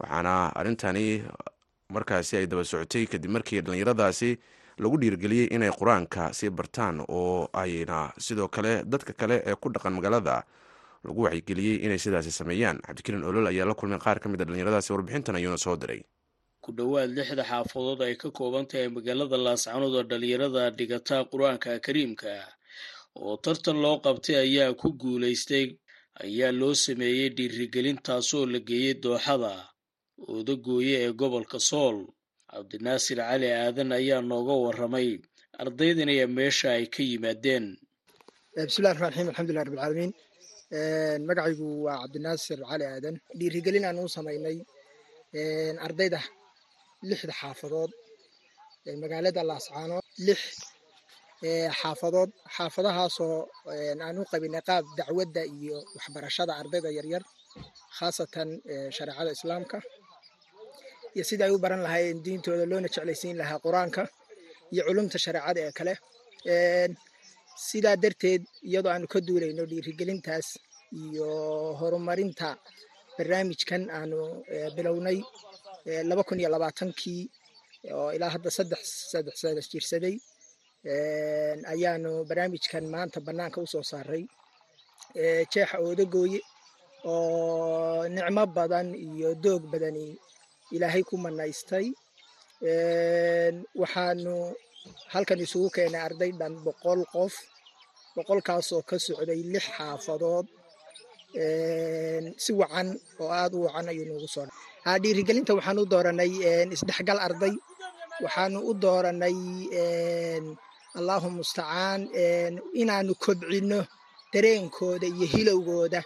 Waxaana 0.00 0.50
arrintani 0.58 1.22
markaasi 1.94 2.36
ay 2.36 2.46
daba 2.46 2.64
socotay 2.64 3.06
kadib 3.06 3.30
markii 3.30 3.60
dhallinyaradaasi 3.62 4.30
lagu 4.82 4.96
dhiirigeliyey 4.98 5.46
inay 5.54 5.70
qur'aanka 5.70 6.32
sii 6.34 6.50
bartaan 6.50 7.04
oo 7.08 7.48
ayna 7.52 8.10
sidoo 8.18 8.48
kale 8.48 8.82
dadka 8.84 9.12
kale 9.12 9.42
ee 9.46 9.54
ku 9.54 9.70
dhaqan 9.70 9.94
magaalada 9.94 10.42
lagu 11.04 11.22
waxyigeliyey 11.28 11.84
inay 11.86 11.98
sidaasi 11.98 12.30
sameeyaan. 12.34 12.82
Cabdikariin 12.82 13.22
olol 13.24 13.46
ayaa 13.46 13.66
la 13.70 13.74
kulmay 13.74 13.98
qaar 14.02 14.18
ka 14.18 14.28
mid 14.28 14.40
a 14.42 14.44
dhallinyaradaasi 14.44 14.90
warbixintan 14.92 15.36
ayuuna 15.38 15.58
soo 15.66 15.76
diray 15.76 16.02
ku 16.64 16.70
dhowaad 16.78 17.10
lixda 17.16 17.44
xaafadood 17.50 18.00
ay 18.06 18.14
ka 18.22 18.28
kooban 18.38 18.64
tahay 18.70 18.88
magaalada 18.96 19.36
laascanood 19.46 19.94
oo 19.98 20.04
dhalinyarada 20.10 20.62
dhigata 20.78 21.16
qur'aanka 21.30 21.70
kariimka. 21.84 22.32
Oo 23.20 23.34
tartan 23.44 23.76
loo 23.84 23.96
qabtay 24.04 24.36
ayaa 24.44 24.72
ku 24.80 24.88
guulaystay 25.00 25.66
ayaa 26.24 26.52
loo 26.60 26.74
sameeyey 26.84 27.28
dhiirigelin 27.36 27.98
taasoo 28.06 28.44
la 28.52 28.58
geeyey 28.68 28.94
dooxada 29.04 29.52
oodagooye 30.32 30.94
ee 31.04 31.12
gobolka 31.20 31.58
sool. 31.70 31.96
Cabdinaasir 32.50 33.18
cali 33.28 33.48
aadan 33.60 33.90
ayaa 34.00 34.20
nooga 34.30 34.54
waramay 34.64 35.08
ardaydan 35.62 36.08
iyo 36.14 36.26
meesha 36.36 36.68
ay 36.78 36.84
ka 36.94 37.02
yimaadeen. 37.10 37.66
Bismillahi 38.66 38.94
raxmaan 39.02 39.12
raxiim 39.28 39.28
rabbilcaalamiin 39.58 40.12
magacaygu 41.28 41.66
waa 41.86 41.96
cabdinaasir 42.02 42.58
cali 42.70 42.84
aadan. 42.92 43.14
Dhiirigelin 43.38 43.84
aan 43.88 43.98
u 44.04 44.08
samaynay 44.16 44.56
ardayda 45.86 46.20
lixda 47.10 47.32
xaafadood 47.40 47.90
magaalada 49.02 49.40
laascaanood 49.50 50.04
lix 50.26 50.40
xaafadood 51.80 52.30
xaafadahaasoo 52.56 53.36
aan 54.06 54.16
u 54.22 54.24
qabinay 54.32 54.62
qaab 54.68 54.84
dacwadda 54.98 55.42
iyo 55.56 55.76
waxbarashada 55.96 56.52
ardayda 56.60 56.90
yaryar 56.98 57.22
khaasatan 57.98 58.48
shareecada 58.96 59.30
islaamka. 59.36 59.76
Iyo 61.14 61.24
sidai 61.30 61.48
ay 61.48 61.54
u 61.56 61.62
baran 61.64 61.82
lahaayeen 61.86 62.18
diintooda 62.26 62.64
loona 62.70 62.88
jeclaysiin 62.94 63.36
lahaa 63.40 63.58
qur'aanka 63.66 64.02
iyo 64.72 64.82
culumta 64.88 65.16
shareecada 65.24 65.60
ee 65.66 65.72
kale. 65.78 65.94
Sidaa 67.68 67.96
darteed 68.02 68.42
iyadoo 68.68 68.92
aanu 68.94 69.06
ka 69.12 69.18
duulayno 69.26 69.62
dhiirigelintaas 69.70 70.46
iyo 71.02 71.28
horumarinta 71.80 72.48
barnaamijkan 73.16 73.82
aanu 73.98 74.18
bilownay 74.76 75.18
laba 76.08 76.22
kun 76.28 76.40
iyo 76.40 76.48
labaatankii 76.54 77.22
oo 77.96 78.08
ilaa 78.16 78.30
hadda 78.34 78.50
saddex 78.56 78.82
saddex 79.12 79.34
saddex 79.42 79.66
jirsaday 79.72 80.16
ayaanu 81.72 82.10
barnaamijkan 82.28 82.84
maanta 82.94 83.18
bannaanka 83.26 83.58
u 83.64 83.66
soo 83.72 83.82
saaray. 83.90 84.24
Jeexa 85.52 85.76
oodagooye 85.84 86.40
oo 87.12 88.08
nicmo 88.14 88.44
badan 88.56 88.88
iyo 89.06 89.28
doog 89.44 89.62
badani 89.72 90.06
ilaahay 90.74 91.02
ku 91.08 91.14
manaystay. 91.24 91.86
Waxaanu 93.80 94.34
halkan 95.12 95.40
isugu 95.44 95.68
keenay 95.74 96.02
arday 96.08 96.30
dhan 96.40 96.54
boqol 96.66 97.00
qof 97.14 97.34
boqolkaasoo 98.16 98.82
ka 98.88 98.96
socday 99.06 99.40
lix 99.52 99.64
xaafadood 99.76 100.46
si 102.44 102.50
wacan 102.60 102.88
oo 103.22 103.30
aada 103.38 103.54
u 103.58 103.62
wacan 103.66 103.86
ayuu 103.92 104.06
noogu 104.10 104.28
soo 104.34 104.46
dhiirigelinta 105.02 105.52
waxaan 105.58 105.78
u 105.82 105.86
dooranay 105.92 106.32
isdhexgal 106.74 107.18
arday. 107.26 107.54
Waxaanu 108.24 108.58
u 108.70 108.72
dooranay 108.84 109.36
allahu 110.98 111.26
mustacaan 111.38 112.00
inaanu 112.80 113.12
kobcino 113.24 113.80
dareenkooda 114.32 115.06
iyo 115.14 115.26
hilowgooda 115.34 116.00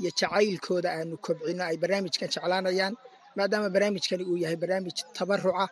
iyo 0.00 0.10
jacaylkooda 0.18 0.88
aanu 0.96 1.14
kobcino. 1.26 1.62
Ay 1.70 1.76
barnaamijkan 1.82 2.28
jeclaanayaan 2.34 2.94
maadaama 3.36 3.68
barnaamijkani 3.74 4.24
uu 4.30 4.36
yahay 4.42 4.56
barnaamij 4.62 4.96
tabaruca 5.16 5.64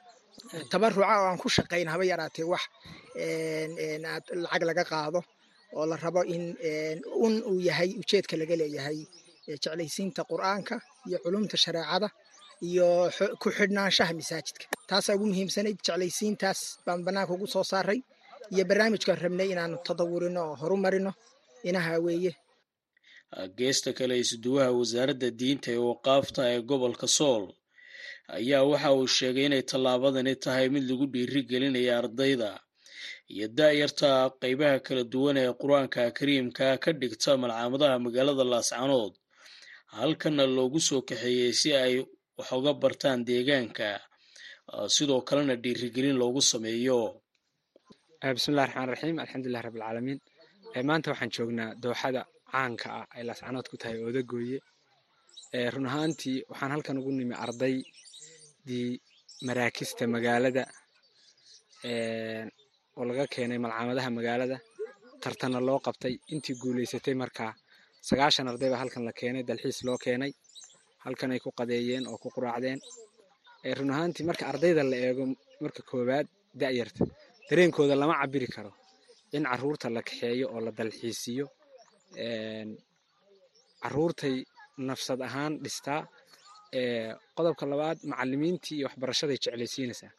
tabaruca 0.73 1.07
oo 1.21 1.27
aan 1.31 1.39
ku 1.43 1.49
shaqayn 1.57 1.89
haba 1.93 2.05
yaraatee 2.11 2.45
wax 2.53 2.63
lacag 4.45 4.63
laga 4.69 4.85
qaado 4.91 5.21
oo 5.77 5.85
la 5.91 5.97
rabo 6.05 6.23
in 6.35 6.45
un 7.25 7.35
uu 7.51 7.61
yahay 7.69 7.91
ujeedka 8.01 8.35
laga 8.41 8.57
leeyahay 8.61 8.99
jeclaysiinta 9.49 10.23
qur'aanka 10.31 10.75
iyo 11.09 11.19
culumta 11.25 11.57
shareecada 11.65 12.09
iyo 12.69 12.87
ku 13.43 13.49
xidhnaanshaha 13.57 14.13
masaajidka. 14.19 14.65
Taasaa 14.91 15.15
ugu 15.17 15.27
muhiimsanayd 15.31 15.79
jeclaysiintaas 15.87 16.61
baan 16.87 17.01
bannaanka 17.07 17.33
ugu 17.37 17.47
soo 17.55 17.65
saaray 17.73 18.01
iyo 18.55 18.63
barnaamijkaan 18.71 19.19
rabnay 19.25 19.49
inaanu 19.55 19.77
tadawurino 19.87 20.41
oo 20.49 20.55
horumarino 20.61 21.13
inaha 21.69 21.93
weeye 22.07 22.33
geesta 23.59 23.91
kale 23.99 24.15
isuduwaha 24.25 24.71
wasaaradda 24.79 25.29
diinta 25.41 25.69
ee 25.73 25.77
waqaafta 25.91 26.41
ee 26.53 26.61
gobolka 26.71 27.07
sool 27.19 27.45
ayaa 28.39 28.63
waxa 28.71 28.91
uu 28.99 29.07
sheegay 29.17 29.47
inay 29.49 29.63
tallaabadani 29.71 30.35
tahay 30.45 30.67
mid 30.75 30.85
lagu 30.91 31.07
dhiiri 31.13 31.41
gelinaya 31.51 31.93
ardayda 32.01 32.51
iyo 33.35 33.47
daa'yarta 33.59 34.09
qaybaha 34.43 34.77
kala 34.87 35.03
duwan 35.13 35.37
ee 35.43 35.51
qur'aanka 35.63 36.01
kariimka 36.19 36.67
ka 36.83 36.91
dhigta 37.01 37.31
malcaamadaha 37.43 37.97
magaalada 38.07 38.45
laascanood 38.53 39.13
halkana 39.99 40.45
loogu 40.57 40.81
soo 40.89 41.01
kaxeeyey 41.09 41.53
si 41.61 41.69
ay 41.85 41.95
wax 42.39 42.49
uga 42.59 42.73
bartaan 42.83 43.21
deegaanka. 43.29 43.89
Sidoo 44.95 45.21
kalena 45.29 45.55
dhiirigelin 45.63 46.17
loogu 46.23 46.41
sameeyo. 46.53 47.01
Bismillahi 48.37 48.67
raxmaan 48.69 48.89
raxiim 48.93 49.17
alxamdulilah 49.23 49.63
rabbilcaalamiin 49.67 50.19
maanta 50.89 51.09
waxaan 51.13 51.31
joognaa 51.37 51.71
dooxada 51.83 52.21
caanka 52.53 52.89
ah 52.99 53.07
ay 53.17 53.23
laascanood 53.29 53.67
ku 53.71 53.77
tahay 53.81 53.99
oodagooye 54.07 54.59
run 55.75 55.87
ahaantii 55.91 56.39
waxaan 56.51 56.71
halkan 56.75 56.97
ugu 57.01 57.11
nimi 57.19 57.35
ardaydii 57.45 58.91
maraakista 59.47 60.03
magaalada 60.15 60.63
oo 62.99 63.05
laga 63.11 63.25
keenay 63.35 63.59
malcaamadaha 63.65 64.11
magaalada. 64.19 64.57
Tartana 65.23 65.59
loo 65.69 65.79
qabtay 65.87 66.15
intii 66.35 66.57
guulaysatay 66.63 67.15
markaa 67.23 67.53
sagaashan 68.09 68.49
arday 68.51 68.71
baa 68.73 68.81
halkan 68.83 69.03
la 69.09 69.13
keenay 69.21 69.43
dalxiis 69.49 69.79
loo 69.87 69.99
keenay 70.05 70.33
halkan 71.05 71.31
ay 71.35 71.41
ku 71.45 71.51
qadeeyeen 71.59 72.05
oo 72.11 72.19
ku 72.23 72.29
quraacdeen. 72.35 72.79
Run 73.79 73.91
ahaantii 73.95 74.25
marka 74.31 74.45
ardayda 74.53 74.83
la 74.91 74.97
eego 75.07 75.25
marka 75.63 75.81
koowaad 75.91 76.27
da'yarta 76.61 77.05
dareenkooda 77.49 77.95
lama 78.03 78.15
cabiri 78.21 78.49
karo 78.55 78.73
in 79.37 79.45
carruurta 79.51 79.87
la 79.97 80.01
kaxeeyo 80.09 80.47
oo 80.55 80.61
la 80.67 80.71
dalxiisiyo. 80.79 81.47
Caruurtay 83.83 84.37
nafsad 84.89 85.21
ahaan 85.29 85.53
dhistaa. 85.65 86.01
Qodobka 87.37 87.65
labaad 87.73 87.99
macalimiintii 88.11 88.77
iyo 88.79 88.87
waxbarashaday 88.89 89.39
jeclaysiinaysaa 89.45 90.13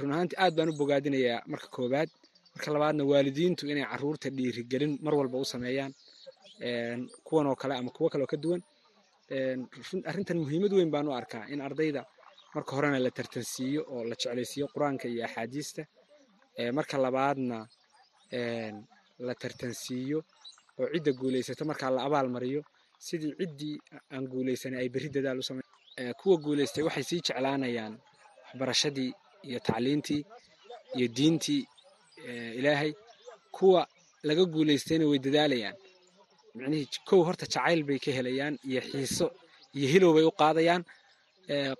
run 0.00 0.12
ahaantii 0.12 0.38
aad 0.42 0.54
baan 0.56 0.68
u 0.72 0.76
bogaadinayaa 0.80 1.42
marka 1.46 1.68
koowaad. 1.76 2.10
Marka 2.54 2.68
labaadna 2.74 3.02
waalidiintu 3.04 3.62
inay 3.70 3.84
carruurta 3.92 4.28
dhiirigelin 4.36 4.98
mar 5.04 5.14
walba 5.14 5.38
u 5.38 5.44
sameeyaan 5.44 5.92
kuwan 7.26 7.46
oo 7.46 7.56
kale 7.56 7.74
ama 7.76 7.90
kuwo 7.90 8.08
kale 8.10 8.22
oo 8.24 8.30
ka 8.32 8.36
duwan. 8.36 8.62
Arrintan 10.10 10.38
muhiimad 10.42 10.72
weyn 10.72 10.90
baan 10.90 11.08
u 11.08 11.12
arkaa 11.12 11.44
in 11.52 11.60
ardayda 11.60 12.02
marka 12.54 12.76
horena 12.76 12.98
la 12.98 13.10
tartansiiyo 13.10 13.82
oo 13.92 14.04
la 14.04 14.14
jeclaysiiyo 14.20 14.66
qur'aanka 14.74 15.08
iyo 15.08 15.24
axaadiista. 15.24 15.82
Marka 16.72 16.98
labaadna 16.98 17.58
la 19.26 19.34
tartansiiyo 19.42 20.18
oo 20.78 20.86
cidda 20.92 21.12
guulaysata 21.12 21.64
markaa 21.64 21.90
la 21.90 22.02
abaal 22.06 22.28
sidii 22.98 23.34
ciddii 23.38 23.76
aan 24.12 24.24
guulaysanay 24.32 24.80
ay 24.80 24.88
berri 24.88 25.08
dadaal 25.10 25.38
u 25.38 25.42
samey 25.42 25.62
kuwa 26.20 26.36
guulaystay 26.44 26.84
waxay 26.84 27.02
sii 27.10 27.20
jeclaanayaan 27.26 27.94
waxbarashadii 28.46 29.12
iyo 29.50 29.58
tacliintii 29.66 30.22
iyo 30.96 31.06
diintii 31.16 31.62
ilaahay 32.58 32.92
kuwa 33.56 33.80
laga 34.28 34.44
guulaystayna 34.52 35.04
way 35.10 35.18
dadaalayaan. 35.26 35.76
Micnihii 36.56 36.88
kow 37.08 37.20
horta 37.26 37.44
jacayl 37.46 37.80
bay 37.88 37.98
ka 38.04 38.10
helayaan 38.18 38.54
iyo 38.70 38.80
xiiso 38.90 39.26
iyo 39.76 39.86
hilow 39.92 40.12
bay 40.16 40.24
u 40.30 40.32
qaadayaan. 40.40 40.82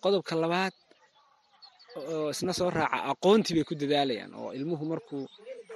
Qodobka 0.03 0.35
labaad 0.43 0.75
oo 2.13 2.31
isna 2.35 2.53
soo 2.59 2.71
raaca 2.71 2.99
aqoontii 3.13 3.55
bay 3.57 3.65
ku 3.69 3.75
dadaalayaan 3.83 4.33
oo 4.41 4.51
ilmuhu 4.59 4.85
markuu 4.93 5.25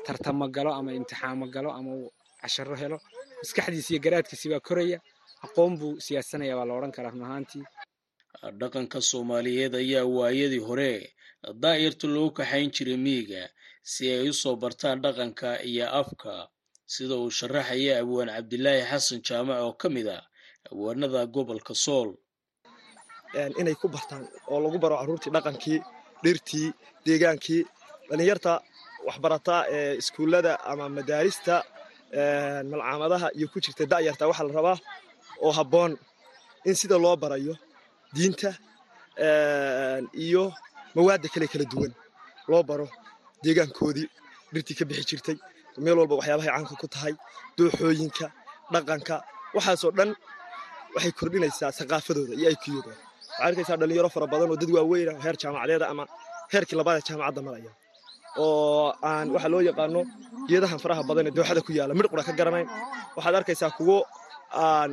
tartamo 0.06 0.44
galo 0.56 0.70
ama 0.78 0.90
imtixaamo 0.98 1.44
galo 1.54 1.70
ama 1.78 1.90
uu 2.00 2.10
casharo 2.40 2.74
helo 2.82 2.98
maskaxdiisi 3.40 3.90
iyo 3.94 4.00
garaadkiisi 4.04 4.46
baa 4.52 4.60
koraya 4.68 4.98
aqoon 5.46 5.72
buu 5.80 5.92
siyaasanaya 6.04 6.54
baa 6.58 6.66
la 6.68 6.74
odhan 6.78 6.92
karaa 6.96 7.10
run 7.14 7.24
ahaantii 7.26 7.64
dhaqanka 8.60 8.98
soomaaliyeed 9.10 9.74
ayaa 9.82 10.04
waayadii 10.16 10.62
hore 10.68 10.92
daa'irta 11.62 12.06
loo 12.14 12.30
kaxayn 12.38 12.70
jiray 12.74 12.96
miyiga 13.06 13.42
si 13.92 14.02
ay 14.12 14.28
u 14.28 14.32
soo 14.42 14.56
bartaan 14.62 14.98
dhaqanka 15.04 15.48
iyo 15.70 15.86
afka 16.00 16.32
sida 16.94 17.14
uu 17.22 17.30
sharaxaya 17.38 17.92
abwaan 18.02 18.28
cabdilaahi 18.36 18.82
xasan 18.90 19.20
jaamac 19.26 19.58
oo 19.66 19.72
ka 19.80 19.88
mid 19.94 20.08
ah 20.08 20.22
abwaanada 20.70 21.20
gobolka 21.34 21.74
sool. 21.84 22.10
Inay 23.60 23.74
ku 23.80 23.86
bartaan 23.94 24.24
oo 24.50 24.58
lagu 24.64 24.78
baro 24.82 24.96
carruurtii 25.00 25.32
dhaqankii 25.36 25.78
dhirtii 26.24 26.68
deegaankii 27.06 27.62
dhallinyarta 28.08 28.52
waxbarata 29.06 29.54
ee 29.76 29.92
iskuullada 30.00 30.52
ama 30.70 30.84
madaarista 30.96 31.54
malcaamadaha 32.70 33.28
iyo 33.36 33.46
ku 33.52 33.58
jirta 33.64 33.84
da'yarta 33.92 34.24
waxaa 34.30 34.46
la 34.48 34.54
rabaa 34.58 34.78
oo 35.44 35.52
habboon 35.58 35.92
in 36.68 36.74
sida 36.80 36.96
loo 37.04 37.16
barayo 37.22 37.54
diinta 38.16 38.50
iyo 40.24 40.42
mawaadda 40.94 41.28
kale 41.32 41.46
kala 41.52 41.64
duwan. 41.72 41.92
Loo 42.50 42.62
baro 42.68 42.86
deegaankoodii 43.44 44.08
dhirtii 44.52 44.76
ka 44.78 44.84
bixi 44.88 45.04
jirtay. 45.10 45.36
Meel 45.84 45.96
walba 46.00 46.14
waxyaabahay 46.18 46.50
caanka 46.54 46.74
ku 46.80 46.86
tahay 46.94 47.14
dooxooyinka 47.56 48.26
dhaqanka. 48.72 49.16
Waxaasoo 49.56 49.92
dhan 49.98 50.10
waxay 50.94 51.12
kordhinaysaa 51.18 51.72
saqaafadooda 51.78 52.34
iyo 52.38 52.48
aykiyooda 52.52 52.90
waxaa 52.90 53.46
arkaysaa 53.46 53.76
dhalinyaro 53.80 54.08
fara 54.14 54.26
badan 54.32 54.50
oo 54.52 54.56
dad 54.62 54.70
waaweyn 54.76 55.08
heer 55.24 55.36
jaamacadeeda 55.42 55.86
ama 55.92 56.04
heerkii 56.52 56.76
labaad 56.80 56.96
ee 57.00 57.06
jaamacadda 57.08 57.40
maraya 57.46 57.72
oo 58.42 58.86
aan 59.10 59.26
waxa 59.34 59.48
loo 59.52 59.62
yaqaano 59.68 60.00
geedahan 60.48 60.78
faraha 60.82 61.02
badan 61.10 61.26
ee 61.28 61.34
dooxada 61.38 61.60
ku 61.66 61.70
yaalla 61.78 61.94
midh 61.98 62.08
qura 62.12 62.22
ka 62.28 62.32
garanayn 62.40 62.68
waxaad 63.16 63.34
arkaysaa 63.40 63.70
kuwo 63.78 63.96
aan 64.64 64.90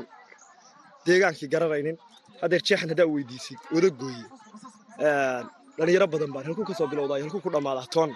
deegaankii 1.08 1.50
garanaynin 1.54 1.98
haddeer 2.42 2.62
jeexan 2.68 2.90
haddaa 2.92 3.08
weydiisid 3.16 3.60
odagooye 3.78 4.26
dhalinyaro 5.78 6.08
badan 6.14 6.30
baan 6.36 6.46
halkuu 6.48 6.66
ka 6.70 6.74
soo 6.80 6.88
bilowdaa 6.92 7.18
halkuu 7.24 7.42
ku 7.46 7.50
dhammaadaa 7.56 7.88
toon. 7.96 8.12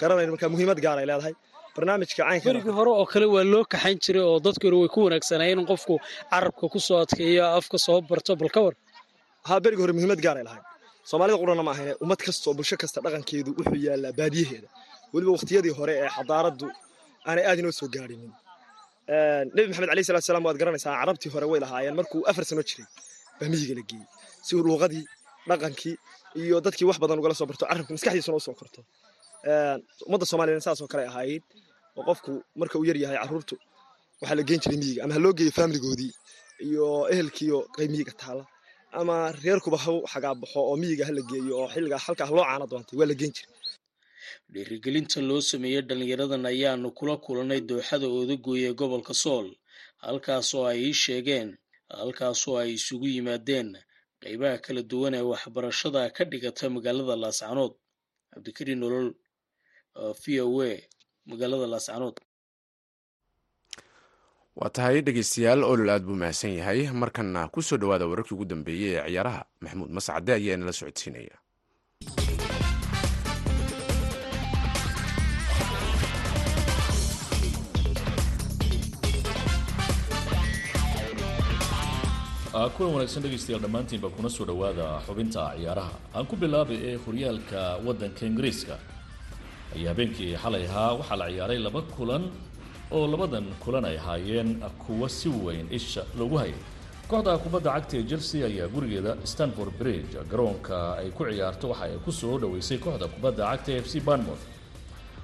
Garanayn 0.00 0.30
marka 0.34 0.46
muhiimad 0.54 0.78
gaar 0.84 0.98
ay 1.02 1.06
leedahay. 1.10 1.34
Barnaamijka 1.76 2.14
caynka 2.28 2.46
berigii 2.50 2.74
hore 2.78 2.90
oo 3.00 3.06
kale 3.12 3.26
waa 3.34 3.44
loo 3.52 3.64
kaxayn 3.72 3.98
jiray 4.04 4.24
oo 4.30 4.38
dadku 4.46 4.64
hore 4.68 4.76
way 4.82 4.90
ku 4.94 5.00
wanaagsanayeen 5.06 5.58
in 5.62 5.66
qofku 5.72 5.94
carabka 6.32 6.64
ku 6.72 6.78
soo 6.86 6.98
adkeeyo 7.04 7.44
afka 7.58 7.76
soo 7.86 7.98
barto 8.10 8.32
bal 8.40 8.50
ka 8.54 8.60
war. 8.64 8.74
Haa 9.48 9.58
berigii 9.64 9.82
hore 9.84 9.94
muhiimad 9.98 10.20
gaar 10.26 10.36
ay 10.40 10.44
lahayd 10.48 10.64
soomaalida 11.10 11.36
qurana 11.42 11.62
ma 11.68 11.72
ahayne 11.74 11.92
ummad 12.04 12.20
kastoo 12.26 12.52
bulsho 12.58 12.76
kasta 12.82 12.98
dhaqankeedu 13.04 13.50
wuxuu 13.58 13.80
yaallaa 13.86 14.12
baadiyaheeda 14.20 14.68
weliba 15.14 15.30
waqtiyadii 15.36 15.74
hore 15.78 15.92
ee 16.04 16.08
xadaaraddu 16.16 16.66
aanay 17.28 17.44
aad 17.50 17.58
inoo 17.62 17.74
soo 17.80 17.88
gaadhinin 17.94 18.32
nebi 19.56 19.66
maxamed 19.70 19.90
alayhi 19.94 20.06
salatu 20.10 20.26
salaam 20.30 20.44
waad 20.48 20.58
garanaysaa 20.62 20.92
carabtii 21.00 21.30
hore 21.34 21.46
way 21.52 21.60
lahaayeen 21.64 21.94
markuu 22.00 22.20
afar 22.30 22.44
sano 22.50 22.62
jiray 22.70 22.86
baa 23.38 23.48
miyiga 23.52 23.74
la 23.78 23.82
geeyey 23.90 24.06
si 24.46 24.52
uu 24.56 24.62
luuqadii 24.66 25.04
dhaqankii 25.48 25.94
iyo 26.42 26.56
dadkii 26.64 26.86
wax 26.88 26.98
badan 27.02 27.18
ugala 27.20 27.34
soo 27.38 27.46
barto 27.50 27.64
carabka 27.70 27.92
maskaxdiisuna 27.94 28.36
u 28.38 28.54
korto. 28.60 28.80
Ummadda 30.06 30.26
soomaaliyana 30.30 30.60
saas 30.66 30.80
oo 30.82 30.88
kale 30.92 31.04
ahaayeen 31.10 31.42
oo 31.98 32.02
qofku 32.08 32.30
marka 32.60 32.74
uu 32.78 32.84
yar 32.88 32.96
yahay 33.02 33.18
carruurtu 33.22 33.54
waxaa 34.20 34.36
la 34.38 34.42
geen 34.48 34.60
jiray 34.62 34.78
miyiga. 34.82 35.00
Ama 35.04 35.14
ha 35.14 35.20
loo 35.24 35.32
faamiligoodii 35.56 36.12
iyo 36.68 36.86
ehelkiiyo 37.12 37.58
qayb 37.76 37.90
miyiga 37.94 38.12
taala. 38.22 38.44
Ama 39.00 39.16
reerkuba 39.42 39.76
ha 39.84 39.90
xagaabaxo 40.12 40.58
oo 40.70 40.76
miyiga 40.82 41.04
ha 41.08 41.12
la 41.16 41.22
geeyo 41.30 41.52
oo 41.60 41.68
xilligaa 41.72 42.00
halkaa 42.06 42.30
loo 42.36 42.44
caana 42.48 42.66
doontay 42.70 42.96
waa 43.00 43.08
la 43.10 43.14
geen 43.20 43.32
jiray. 43.36 43.54
Dhiirigelinta 44.52 45.18
loo 45.28 45.40
sameeyey 45.50 45.82
dhallinyaradan 45.88 46.44
ayaanu 46.52 46.88
kula 46.98 47.14
kulannay 47.24 47.60
dooxada 47.68 48.06
oodagooy 48.16 48.60
ee 48.68 48.72
gobolka 48.80 49.14
sool 49.22 49.46
halkaasoo 50.06 50.64
ay 50.70 50.78
ii 50.88 50.94
sheegeen 51.02 51.48
halkaasoo 51.88 52.56
ay 52.62 52.70
isugu 52.78 53.06
yimaadeen 53.14 53.76
qaybaha 54.22 54.58
kala 54.64 54.82
duwan 54.82 55.14
ee 55.14 55.20
waxbarashada 55.32 56.10
ka 56.16 56.24
dhigata 56.24 56.70
magaalada 56.70 57.16
laascanood 57.22 57.72
cabdikariin 58.32 58.78
nolol 58.82 59.08
v 60.22 60.40
o 60.40 60.62
a 60.62 60.72
magaalada 61.30 61.66
laascanood 61.66 62.16
waa 64.58 64.70
tahay 64.76 65.00
dhegeystayaal 65.06 65.62
olol 65.64 65.90
aad 65.94 66.02
buu 66.06 66.14
mahadsan 66.18 66.50
yahay. 66.58 66.80
Markanna 66.90 67.48
ku 67.48 67.62
soo 67.62 67.76
dhowaada 67.78 68.06
wararkii 68.10 68.34
ugu 68.34 68.44
dambeeyey 68.44 68.94
ee 68.98 69.06
ciyaaraha 69.10 69.42
maxamuud 69.60 69.90
mascade 69.96 70.30
ayaa 70.34 70.54
inala 70.58 70.72
socodsiinaya 70.72 71.36
kulan 82.76 82.92
wanaagsan 82.94 83.22
dhegaystayaal 83.22 83.62
dhammaantiinba 83.64 84.08
kuna 84.16 84.28
soo 84.36 84.44
dhowaada 84.44 84.86
xubinta 85.06 85.42
ciyaaraha. 85.56 85.92
Aan 86.14 86.26
ku 86.26 86.36
bilaabay 86.36 86.78
ee 86.90 86.96
horyaalka 87.04 87.62
waddanka 87.86 88.22
ingiriiska. 88.26 88.76
Ayaa 89.76 89.90
habeenkii 89.92 90.36
xalay 90.42 90.64
ahaa 90.66 90.92
waxaa 90.98 91.16
la 91.20 91.26
ciyaaray 91.30 91.58
laba 91.58 91.82
kulan 91.96 92.24
oo 92.90 93.06
labadan 93.06 93.46
kulan 93.64 93.84
ay 93.84 93.96
ahaayeen 93.98 94.50
kuwa 94.86 95.08
si 95.08 95.28
weyn 95.28 95.66
isha 95.70 96.02
loogu 96.18 96.36
hayay. 96.38 96.54
Kooxda 97.08 97.38
kubadda 97.38 97.70
cagta 97.76 97.96
ee 97.98 98.04
chelsea 98.10 98.46
ayaa 98.46 98.68
gurigeeda 98.74 99.12
stanford 99.24 99.72
bridge 99.78 100.16
garoonka 100.30 100.96
ay 101.00 101.10
ku 101.10 101.24
ciyaarto 101.24 101.68
waxa 101.70 101.84
ay 101.84 101.96
ku 102.04 102.12
soo 102.12 102.38
dhoweysay 102.38 102.78
kooxda 102.78 103.06
kubadda 103.14 103.44
cagta 103.50 103.70
ee 103.72 103.78
f 103.84 103.86
c 103.92 104.00
barnmouth 104.00 104.44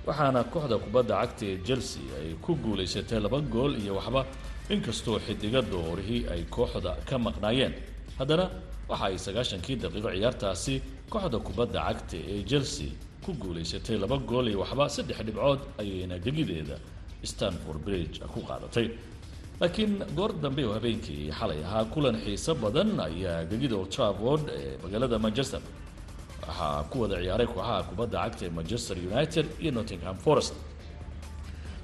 waxaana 0.06 0.44
kooxda 0.44 0.76
kubadda 0.84 1.14
cagta 1.20 1.44
ee 1.50 1.58
chelsea 1.66 2.04
ay 2.20 2.34
ku 2.44 2.54
guulaysatay 2.64 3.20
laba 3.20 3.40
gool 3.40 3.72
iyo 3.82 3.94
waxba 4.00 4.22
inkastoo 4.70 5.18
xidiga 5.26 5.60
doorihii 5.62 6.26
ay 6.32 6.42
kooxda 6.50 6.96
ka 7.08 7.18
maqnaayeen 7.18 7.74
haddana 8.18 8.46
waxa 8.88 9.04
ay 9.10 9.16
sagaashankii 9.26 9.76
daqiiqo 9.82 10.10
ciyaartaasi 10.16 10.74
kooxda 11.12 11.38
kubadda 11.46 11.80
cagta 11.88 12.16
ee 12.32 12.42
chelsea 12.50 12.88
ku 13.24 13.32
guulaysatay 13.42 13.96
laba 14.02 14.16
gool 14.30 14.46
iyo 14.48 14.60
waxba 14.64 14.88
saddex 14.96 15.18
dhibcood 15.26 15.60
ayayna 15.80 16.16
gegideeda 16.24 16.76
stanford 17.24 17.78
bridge 17.84 18.20
ku 18.32 18.40
qaadatay. 18.48 18.86
Laakiin 19.60 19.92
goor 20.16 20.32
dambe 20.42 20.62
oo 20.66 20.72
habeenkii 20.76 21.30
xalay 21.38 21.60
ahaa 21.64 21.84
kulan 21.92 22.16
xiiso 22.24 22.54
badan 22.54 23.00
ayaa 23.00 23.44
gegida 23.50 23.76
old 23.76 23.90
trafford 23.90 24.44
ee 24.48 24.76
magaalada 24.82 25.18
manchester 25.18 25.60
waxaa 26.46 26.82
ku 26.90 26.96
wada 27.02 27.16
ciyaaray 27.22 27.46
kooxaha 27.46 27.82
kubadda 27.88 28.16
cagta 28.24 28.42
ee 28.46 28.50
manchester 28.58 28.96
united 29.10 29.46
iyo 29.62 29.70
nottingham 29.78 30.16
forest 30.24 30.54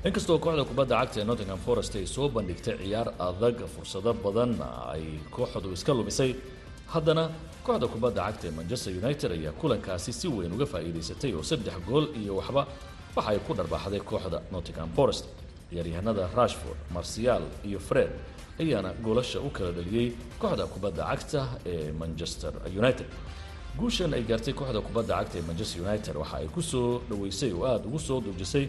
inkastoo 0.08 0.38
kooxda 0.44 0.64
kubadda 0.70 0.96
cagta 1.00 1.20
ee 1.20 1.24
nottingham 1.30 1.58
forest 1.66 1.94
ay 2.00 2.06
soo 2.06 2.28
bandhigtay 2.36 2.76
ciyaar 2.82 3.08
adag 3.28 3.56
fursado 3.74 4.12
badan 4.24 4.52
ay 4.92 5.04
kooxdu 5.34 5.68
iska 5.76 5.92
lumisay. 5.98 6.30
Haddana 6.92 7.24
kooxda 7.66 7.86
kubadda 7.94 8.20
cagta 8.26 8.44
ee 8.48 8.50
manchester 8.58 8.92
united 9.02 9.30
ayaa 9.36 9.52
kulankaasi 9.60 10.12
si 10.20 10.26
weyn 10.28 10.52
uga 10.56 10.66
faa'iidaysatay 10.72 11.32
oo 11.38 11.42
saddex 11.50 11.74
gool 11.88 12.06
iyo 12.20 12.32
waxba 12.40 12.62
waxa 13.16 13.30
ay 13.32 13.38
ku 13.46 13.52
dharbaaxday 13.58 14.00
kooxda 14.10 14.38
nottingham 14.52 14.88
forest. 14.96 15.24
Ciyaaryahanada 15.70 16.24
rashford 16.38 16.78
marcial 16.96 17.42
iyo 17.68 17.78
fred 17.88 18.10
ayaana 18.60 18.90
goolasha 19.04 19.38
u 19.40 19.50
kala 19.56 19.70
dhaliyey 19.78 20.06
kooxda 20.40 20.64
kubadda 20.72 21.02
cagta 21.10 21.40
ee 21.66 21.92
manchester 21.92 22.52
united. 22.80 23.06
Guushan 23.78 24.14
ay 24.16 24.22
gaartay 24.30 24.54
kooxda 24.60 24.80
kubadda 24.86 25.14
cagta 25.20 25.36
ee 25.38 25.42
manchester 25.50 25.78
united 25.86 26.14
waxa 26.22 26.36
ay 26.40 26.48
ku 26.56 26.62
soo 26.62 27.02
dhoweysay 27.10 27.52
oo 27.52 27.64
aada 27.70 27.84
ugu 27.88 27.98
soo 28.08 28.18
duujisay 28.26 28.66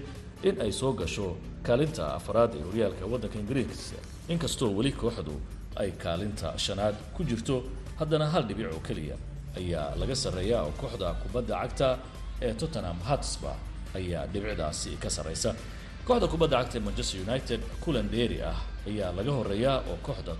in 0.48 0.56
ay 0.62 0.72
soo 0.72 0.94
gasho 0.94 1.28
kaalinta 1.68 2.04
afaraad 2.18 2.52
ee 2.60 2.64
horyaalka 2.68 3.06
waddanka 3.12 3.38
ingiriiska. 3.44 3.98
Inkastoo 4.34 4.70
weli 4.78 4.92
kooxdu 4.92 5.34
ay 5.82 5.92
kaalinta 6.04 6.48
shanaad 6.66 6.96
ku 7.16 7.24
jirto 7.24 7.56
haddana 8.00 8.26
hal 8.34 8.44
dhibic 8.50 8.68
oo 8.74 8.80
keliya 8.88 9.16
ayaa 9.60 9.96
laga 10.00 10.16
sarreeyaa 10.24 10.64
oo 10.68 10.72
kooxda 10.82 11.08
kubadda 11.22 11.56
cagta 11.62 11.90
ee 12.46 12.54
tottenham 12.62 12.98
hotspur 13.10 13.56
ayaa 14.00 14.24
dhibicdaasi 14.34 14.92
ka 15.04 15.10
sarreysa. 15.10 15.50
Kooxda 16.08 16.28
kubadda 16.34 16.58
cagta 16.64 16.78
ee 16.78 16.82
manchester 16.88 17.18
united 17.28 17.60
kulan 17.84 18.08
dheeri 18.14 18.38
ah 18.52 18.58
ayaa 18.90 19.12
laga 19.18 19.32
horeeyaa 19.40 19.78
oo 19.92 19.98
kooxda 20.08 20.34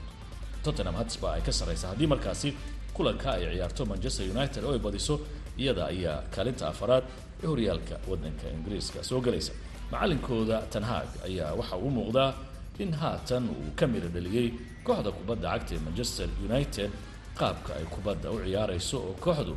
tottenham 0.64 0.96
hotspur 1.00 1.30
ay 1.36 1.42
ka 1.48 1.52
sarreysa. 1.60 1.86
Haddii 1.92 2.08
markaasi 2.14 2.50
kulanka 2.96 3.28
ay 3.38 3.44
ciyaarto 3.54 3.86
manchester 3.92 4.26
united 4.36 4.64
oo 4.64 4.74
ay 4.74 4.80
badiso 4.80 5.16
iyada 5.62 5.84
ayaa 5.94 6.18
kaalinta 6.36 6.64
afaraad 6.74 7.04
ee 7.44 7.48
horyaalka 7.52 7.96
waddanka 8.10 8.46
ingiriiska 8.56 9.00
soo 9.10 9.22
gelaysa 9.26 9.52
macalinkooda 9.92 10.58
tanhaag 10.74 11.08
ayaa 11.28 11.54
waxa 11.60 11.76
uu 11.84 11.90
muuqdaa 11.98 12.32
in 12.84 12.92
haatan 13.02 13.44
uu 13.50 13.72
ka 13.80 13.86
midho 13.88 14.10
dhaliyey 14.16 14.48
kooxda 14.86 15.12
kubadda 15.18 15.48
cagta 15.54 15.74
ee 15.76 15.80
manchester 15.88 16.28
united. 16.50 16.90
Qaabka 17.40 17.72
ay 17.80 17.86
kubadda 17.94 18.28
u 18.32 18.38
ciyaarayso 18.46 18.98
oo 19.08 19.14
kooxdu 19.26 19.54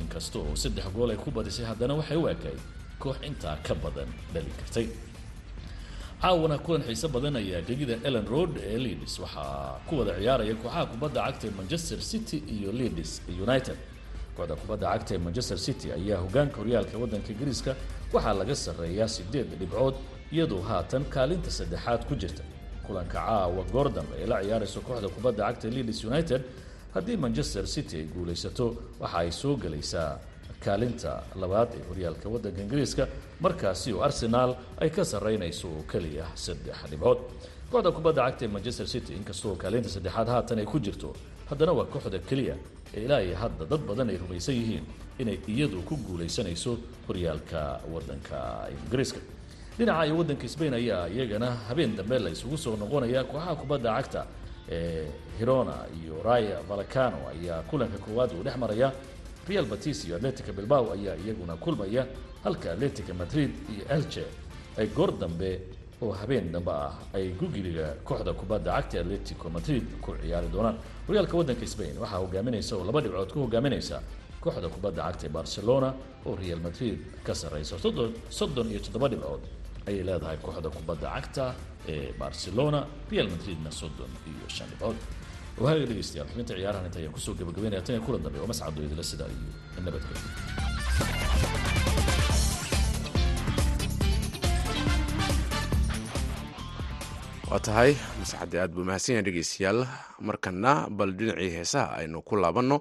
inkasta 0.00 0.36
oo 0.38 0.54
saddex 0.62 0.86
gool 0.94 1.10
ay 1.10 1.16
ku 1.24 1.30
badisay 1.36 1.66
haddana 1.70 1.94
waxay 2.00 2.16
u 2.16 2.24
ekay 2.34 2.56
koox 3.02 3.16
intaa 3.28 3.56
ka 3.66 3.74
badan 3.82 4.08
dhali 4.34 4.50
kartay. 4.60 4.86
Caawana 6.22 6.56
kulan 6.64 6.82
xiise 6.88 7.08
badan 7.14 7.36
ayaa 7.40 7.60
gegida 7.68 7.94
ellen 8.08 8.26
road 8.32 8.52
ee 8.70 8.78
leeds. 8.84 9.14
Waxaa 9.18 9.78
ku 9.86 9.92
wada 9.98 10.12
ciyaaraya 10.20 10.54
kooxaha 10.62 10.82
kubadda 10.92 11.20
cagta 11.26 11.44
ee 11.48 11.54
manchester 11.58 11.98
city 12.10 12.36
iyo 12.54 12.70
leeds 12.80 13.10
united 13.44 13.76
kooxda 14.38 14.56
kubadda 14.62 14.86
cagta 14.92 15.12
ee 15.14 15.18
manchester 15.26 15.58
city 15.66 15.86
ayaa 15.98 16.18
hogaanka 16.24 16.56
horyaalka 16.62 16.94
waddanka 17.02 17.28
ingiriiska 17.34 17.72
waxaa 18.14 18.34
laga 18.40 18.54
sarreeyaa 18.64 19.08
sideed 19.16 19.48
dhibcood 19.60 19.94
iyadoo 20.34 20.62
haatan 20.70 21.02
kaalinta 21.14 21.50
saddexaad 21.58 22.00
ku 22.08 22.14
jirta 22.22 22.42
kulanka 22.86 23.18
caawa 23.18 23.62
gordon 23.74 24.06
ee 24.20 24.26
la 24.32 24.36
ciyaarayso 24.44 24.80
kooxda 24.88 25.08
kubadda 25.16 25.42
cagta 25.48 25.66
leeds 25.76 26.00
united 26.10 26.40
haddii 26.94 27.16
manchester 27.24 27.64
city 27.74 27.94
ay 28.00 28.04
guulaysato 28.14 28.66
waxa 29.02 29.18
ay 29.22 29.30
soo 29.40 29.54
gelaysaa 29.64 30.10
kaalinta 30.64 31.12
labaad 31.42 31.68
ee 31.78 31.82
horyaalka 31.88 32.26
waddanka 32.34 32.60
ingiriiska 32.64 33.04
markaasi 33.44 33.88
oo 33.96 34.02
arsenal 34.08 34.50
ay 34.82 34.90
ka 34.96 35.02
sarreynayso 35.12 35.66
oo 35.76 35.82
keliya 35.92 36.24
saddex 36.44 36.76
dhibcood 36.90 37.18
kooxda 37.72 37.90
kubadda 37.96 38.20
cagta 38.26 38.42
ee 38.46 38.48
manchester 38.56 38.86
city 38.94 39.12
inkastoo 39.20 39.54
kaalinta 39.62 39.88
saddexaad 39.96 40.28
haatan 40.34 40.58
ay 40.62 40.66
ku 40.72 40.78
jirto 40.86 41.08
haddana 41.50 41.72
waa 41.78 41.84
kooxda 41.94 42.18
keliya 42.30 42.54
ee 42.94 43.04
ilaa 43.04 43.20
iyo 43.22 43.36
hadda 43.36 43.64
dad 43.64 43.80
badan 43.88 44.08
ay 44.10 44.16
rumaysan 44.16 44.54
yihiin 44.54 44.84
inay 45.18 45.38
iyadu 45.48 45.82
ku 45.82 45.96
guulaysanayso 45.96 46.78
horyaalka 47.08 47.80
waddanka 47.92 48.68
ingiriiska. 48.72 49.20
Dhinaca 49.78 50.06
iyo 50.06 50.16
waddanka 50.18 50.48
sbain 50.48 50.74
ayaa 50.74 51.08
iyagana 51.08 51.48
habeen 51.68 51.96
dambe 51.96 52.18
la 52.18 52.30
isugu 52.30 52.56
soo 52.58 52.76
noqonaya. 52.76 53.24
Kooxaha 53.24 53.54
kubadda 53.56 53.90
cagta 53.96 54.26
ee 54.70 55.06
hirona 55.38 55.74
iyo 56.02 56.22
raya 56.22 56.60
valacano 56.68 57.18
ayaa 57.32 57.62
kulanka 57.70 57.98
koowaad 57.98 58.32
uu 58.38 58.42
dhex 58.42 58.56
maraya. 58.56 58.92
Real 59.48 59.64
batis 59.64 60.04
iyo 60.04 60.16
atletica 60.16 60.52
bilbao 60.52 60.92
ayaa 60.92 61.16
iyaguna 61.24 61.56
kulmaya. 61.56 62.06
Halka 62.44 62.72
atletica 62.72 63.14
madrid 63.14 63.50
iyo 63.74 63.84
elche 63.96 64.24
ay 64.78 64.86
goor 64.86 65.12
dambe 65.18 65.60
oo 66.02 66.12
habeen 66.20 66.52
dambe 66.54 66.70
ah 66.72 66.92
ay 67.16 67.24
gugiliga 67.40 67.86
kooxda 68.08 68.32
kubadda 68.40 68.70
cagta 68.76 68.96
atletico 69.02 69.46
madrid 69.56 69.84
ku 70.04 70.10
ciyaari 70.22 70.48
doonaan. 70.54 70.76
Horyaalka 71.06 71.34
waddanka 71.40 71.66
spain 71.66 71.94
waxaa 72.02 72.20
hogaaminaysa 72.24 72.72
oo 72.76 72.84
laba 72.88 73.00
dhibcood 73.04 73.30
ku 73.34 73.38
hogaaminaysa 73.44 73.96
kooxda 74.42 74.68
kubadda 74.74 75.00
cagta 75.06 75.24
ee 75.26 75.32
barcelona 75.38 75.88
oo 76.26 76.34
real 76.42 76.60
madrid 76.66 76.96
ka 77.26 77.32
sarreysa 77.40 77.74
soddon 78.38 78.66
iyo 78.72 78.80
toddoba 78.84 79.08
dhibcood 79.12 79.42
ayay 79.88 80.02
leedahay 80.08 80.38
kooxda 80.44 80.68
kubadda 80.76 81.06
cagta 81.14 81.44
ee 81.92 82.12
barcelona 82.22 82.80
real 83.12 83.28
madridna 83.34 83.70
soddon 83.80 84.10
iyo 84.30 84.46
shan 84.56 84.68
dhibcood. 84.72 84.98
Waaga 85.64 85.84
dhegeystayaal 85.90 86.28
xubinta 86.30 86.52
ciyaarahan 86.58 86.86
inta 86.88 86.98
ayaan 87.02 87.14
ku 87.16 87.20
soo 87.26 87.34
gabagabeynaya 87.40 87.82
tan 87.86 87.94
iyo 87.98 88.02
kulan 88.06 88.22
dambe 88.24 88.38
oo 88.42 88.46
mascado 88.52 88.78
idila 88.86 89.02
sidaa 89.10 89.26
iyo 89.34 89.50
nabadgelyo 89.84 91.57
waa 97.50 97.60
tahay 97.66 97.92
masxadde 98.20 98.56
aad 98.60 98.72
buu 98.74 98.84
mahadsan 98.88 99.14
yahay 99.14 99.26
dhegeystayaal. 99.26 99.80
Markana 100.28 100.72
bal 100.96 101.10
dhinacii 101.18 101.50
heesaha 101.56 101.88
aynu 102.00 102.18
ku 102.28 102.34
laabanno 102.42 102.76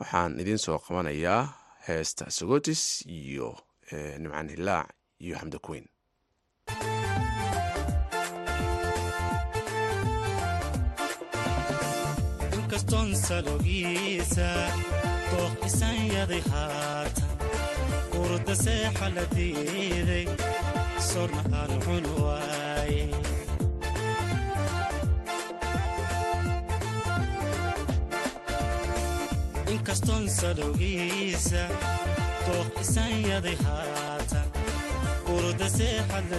waxaan 0.00 0.32
idiin 0.42 0.60
soo 0.64 0.78
qabanayaa 0.84 1.40
heesta 1.86 2.24
sagotis 2.36 2.82
iyo 3.20 3.48
nimcan 4.22 4.48
hilaac 4.54 4.88
iyo 5.24 5.34
xamda 5.40 5.58
kuweyn 5.64 5.86
inkastoon 29.94 30.26
sadowgiisa 30.30 31.62
dooq 32.46 32.80
isanyaday 32.82 33.56
haatan 33.64 34.48
urda 35.34 35.68
seexad 35.76 36.34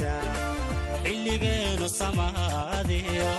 doonta 0.00 0.98
xilligeenu 1.04 1.86
samaadiyo 1.98 3.30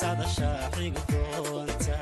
sadashaa 0.00 0.62
xigi 0.74 1.02
doonta 1.12 1.96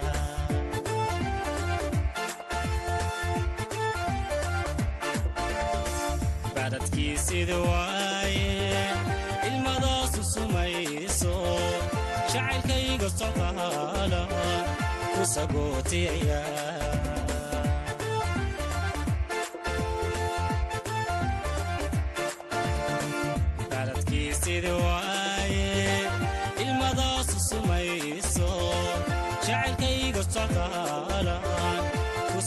badadkiisida 6.55 7.57
waaye 7.57 8.75
ilmadaasu 9.49 10.23
sumayso 10.33 11.35
jacaylkayga 12.33 13.09
socdaala 13.18 14.23
ku 15.14 15.23
sagootiyaya 15.35 16.40
sumayso 27.49 28.51
jacaylkayga 29.47 30.23
socdaala 30.35 31.37
ku 32.31 32.38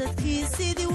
badadkii 0.00 0.46
sidii 0.56 0.86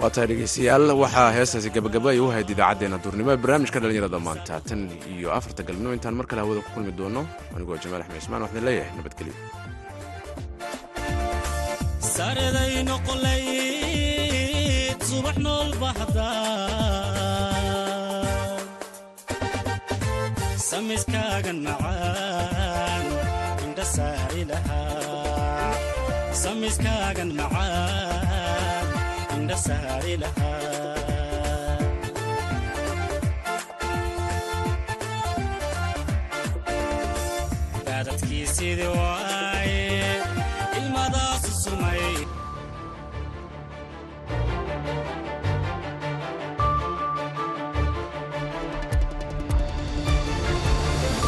waa 0.00 0.10
tahay 0.14 0.26
dhegeystayaal 0.30 0.84
waxaa 1.02 1.28
heestaasi 1.36 1.68
gabagaba 1.76 2.08
ay 2.12 2.20
u 2.24 2.26
ahayd 2.32 2.48
idaacaddeenna 2.54 2.98
duurnimo 3.04 3.30
ee 3.34 3.40
barnaamijka 3.44 3.78
dhallinyarada 3.82 4.18
maanta. 4.28 4.54
Tan 4.68 4.80
iyo 5.14 5.28
afarta 5.38 5.62
galabnimo 5.68 5.92
intaan 5.98 6.16
mar 6.20 6.26
kale 6.30 6.40
hawada 6.42 6.60
ku 6.66 6.70
kulmi 6.74 6.92
doono 7.00 7.22
anigoo 7.54 7.76
jamaal 7.84 8.02
axmed 8.04 8.20
cismaan 8.22 8.42
waxaan 8.46 8.64
leeyahay 8.68 8.92
nabadgelyo 8.98 9.34
samiskaagan 26.42 27.30
macaan 27.38 28.86
indha 29.36 29.56
saari 29.66 30.14
lahaa. 30.22 31.78
Baadadkiisidii 37.86 38.90
waaye 38.98 40.22
ilmadaasu 40.78 41.50
sumay. 41.62 42.04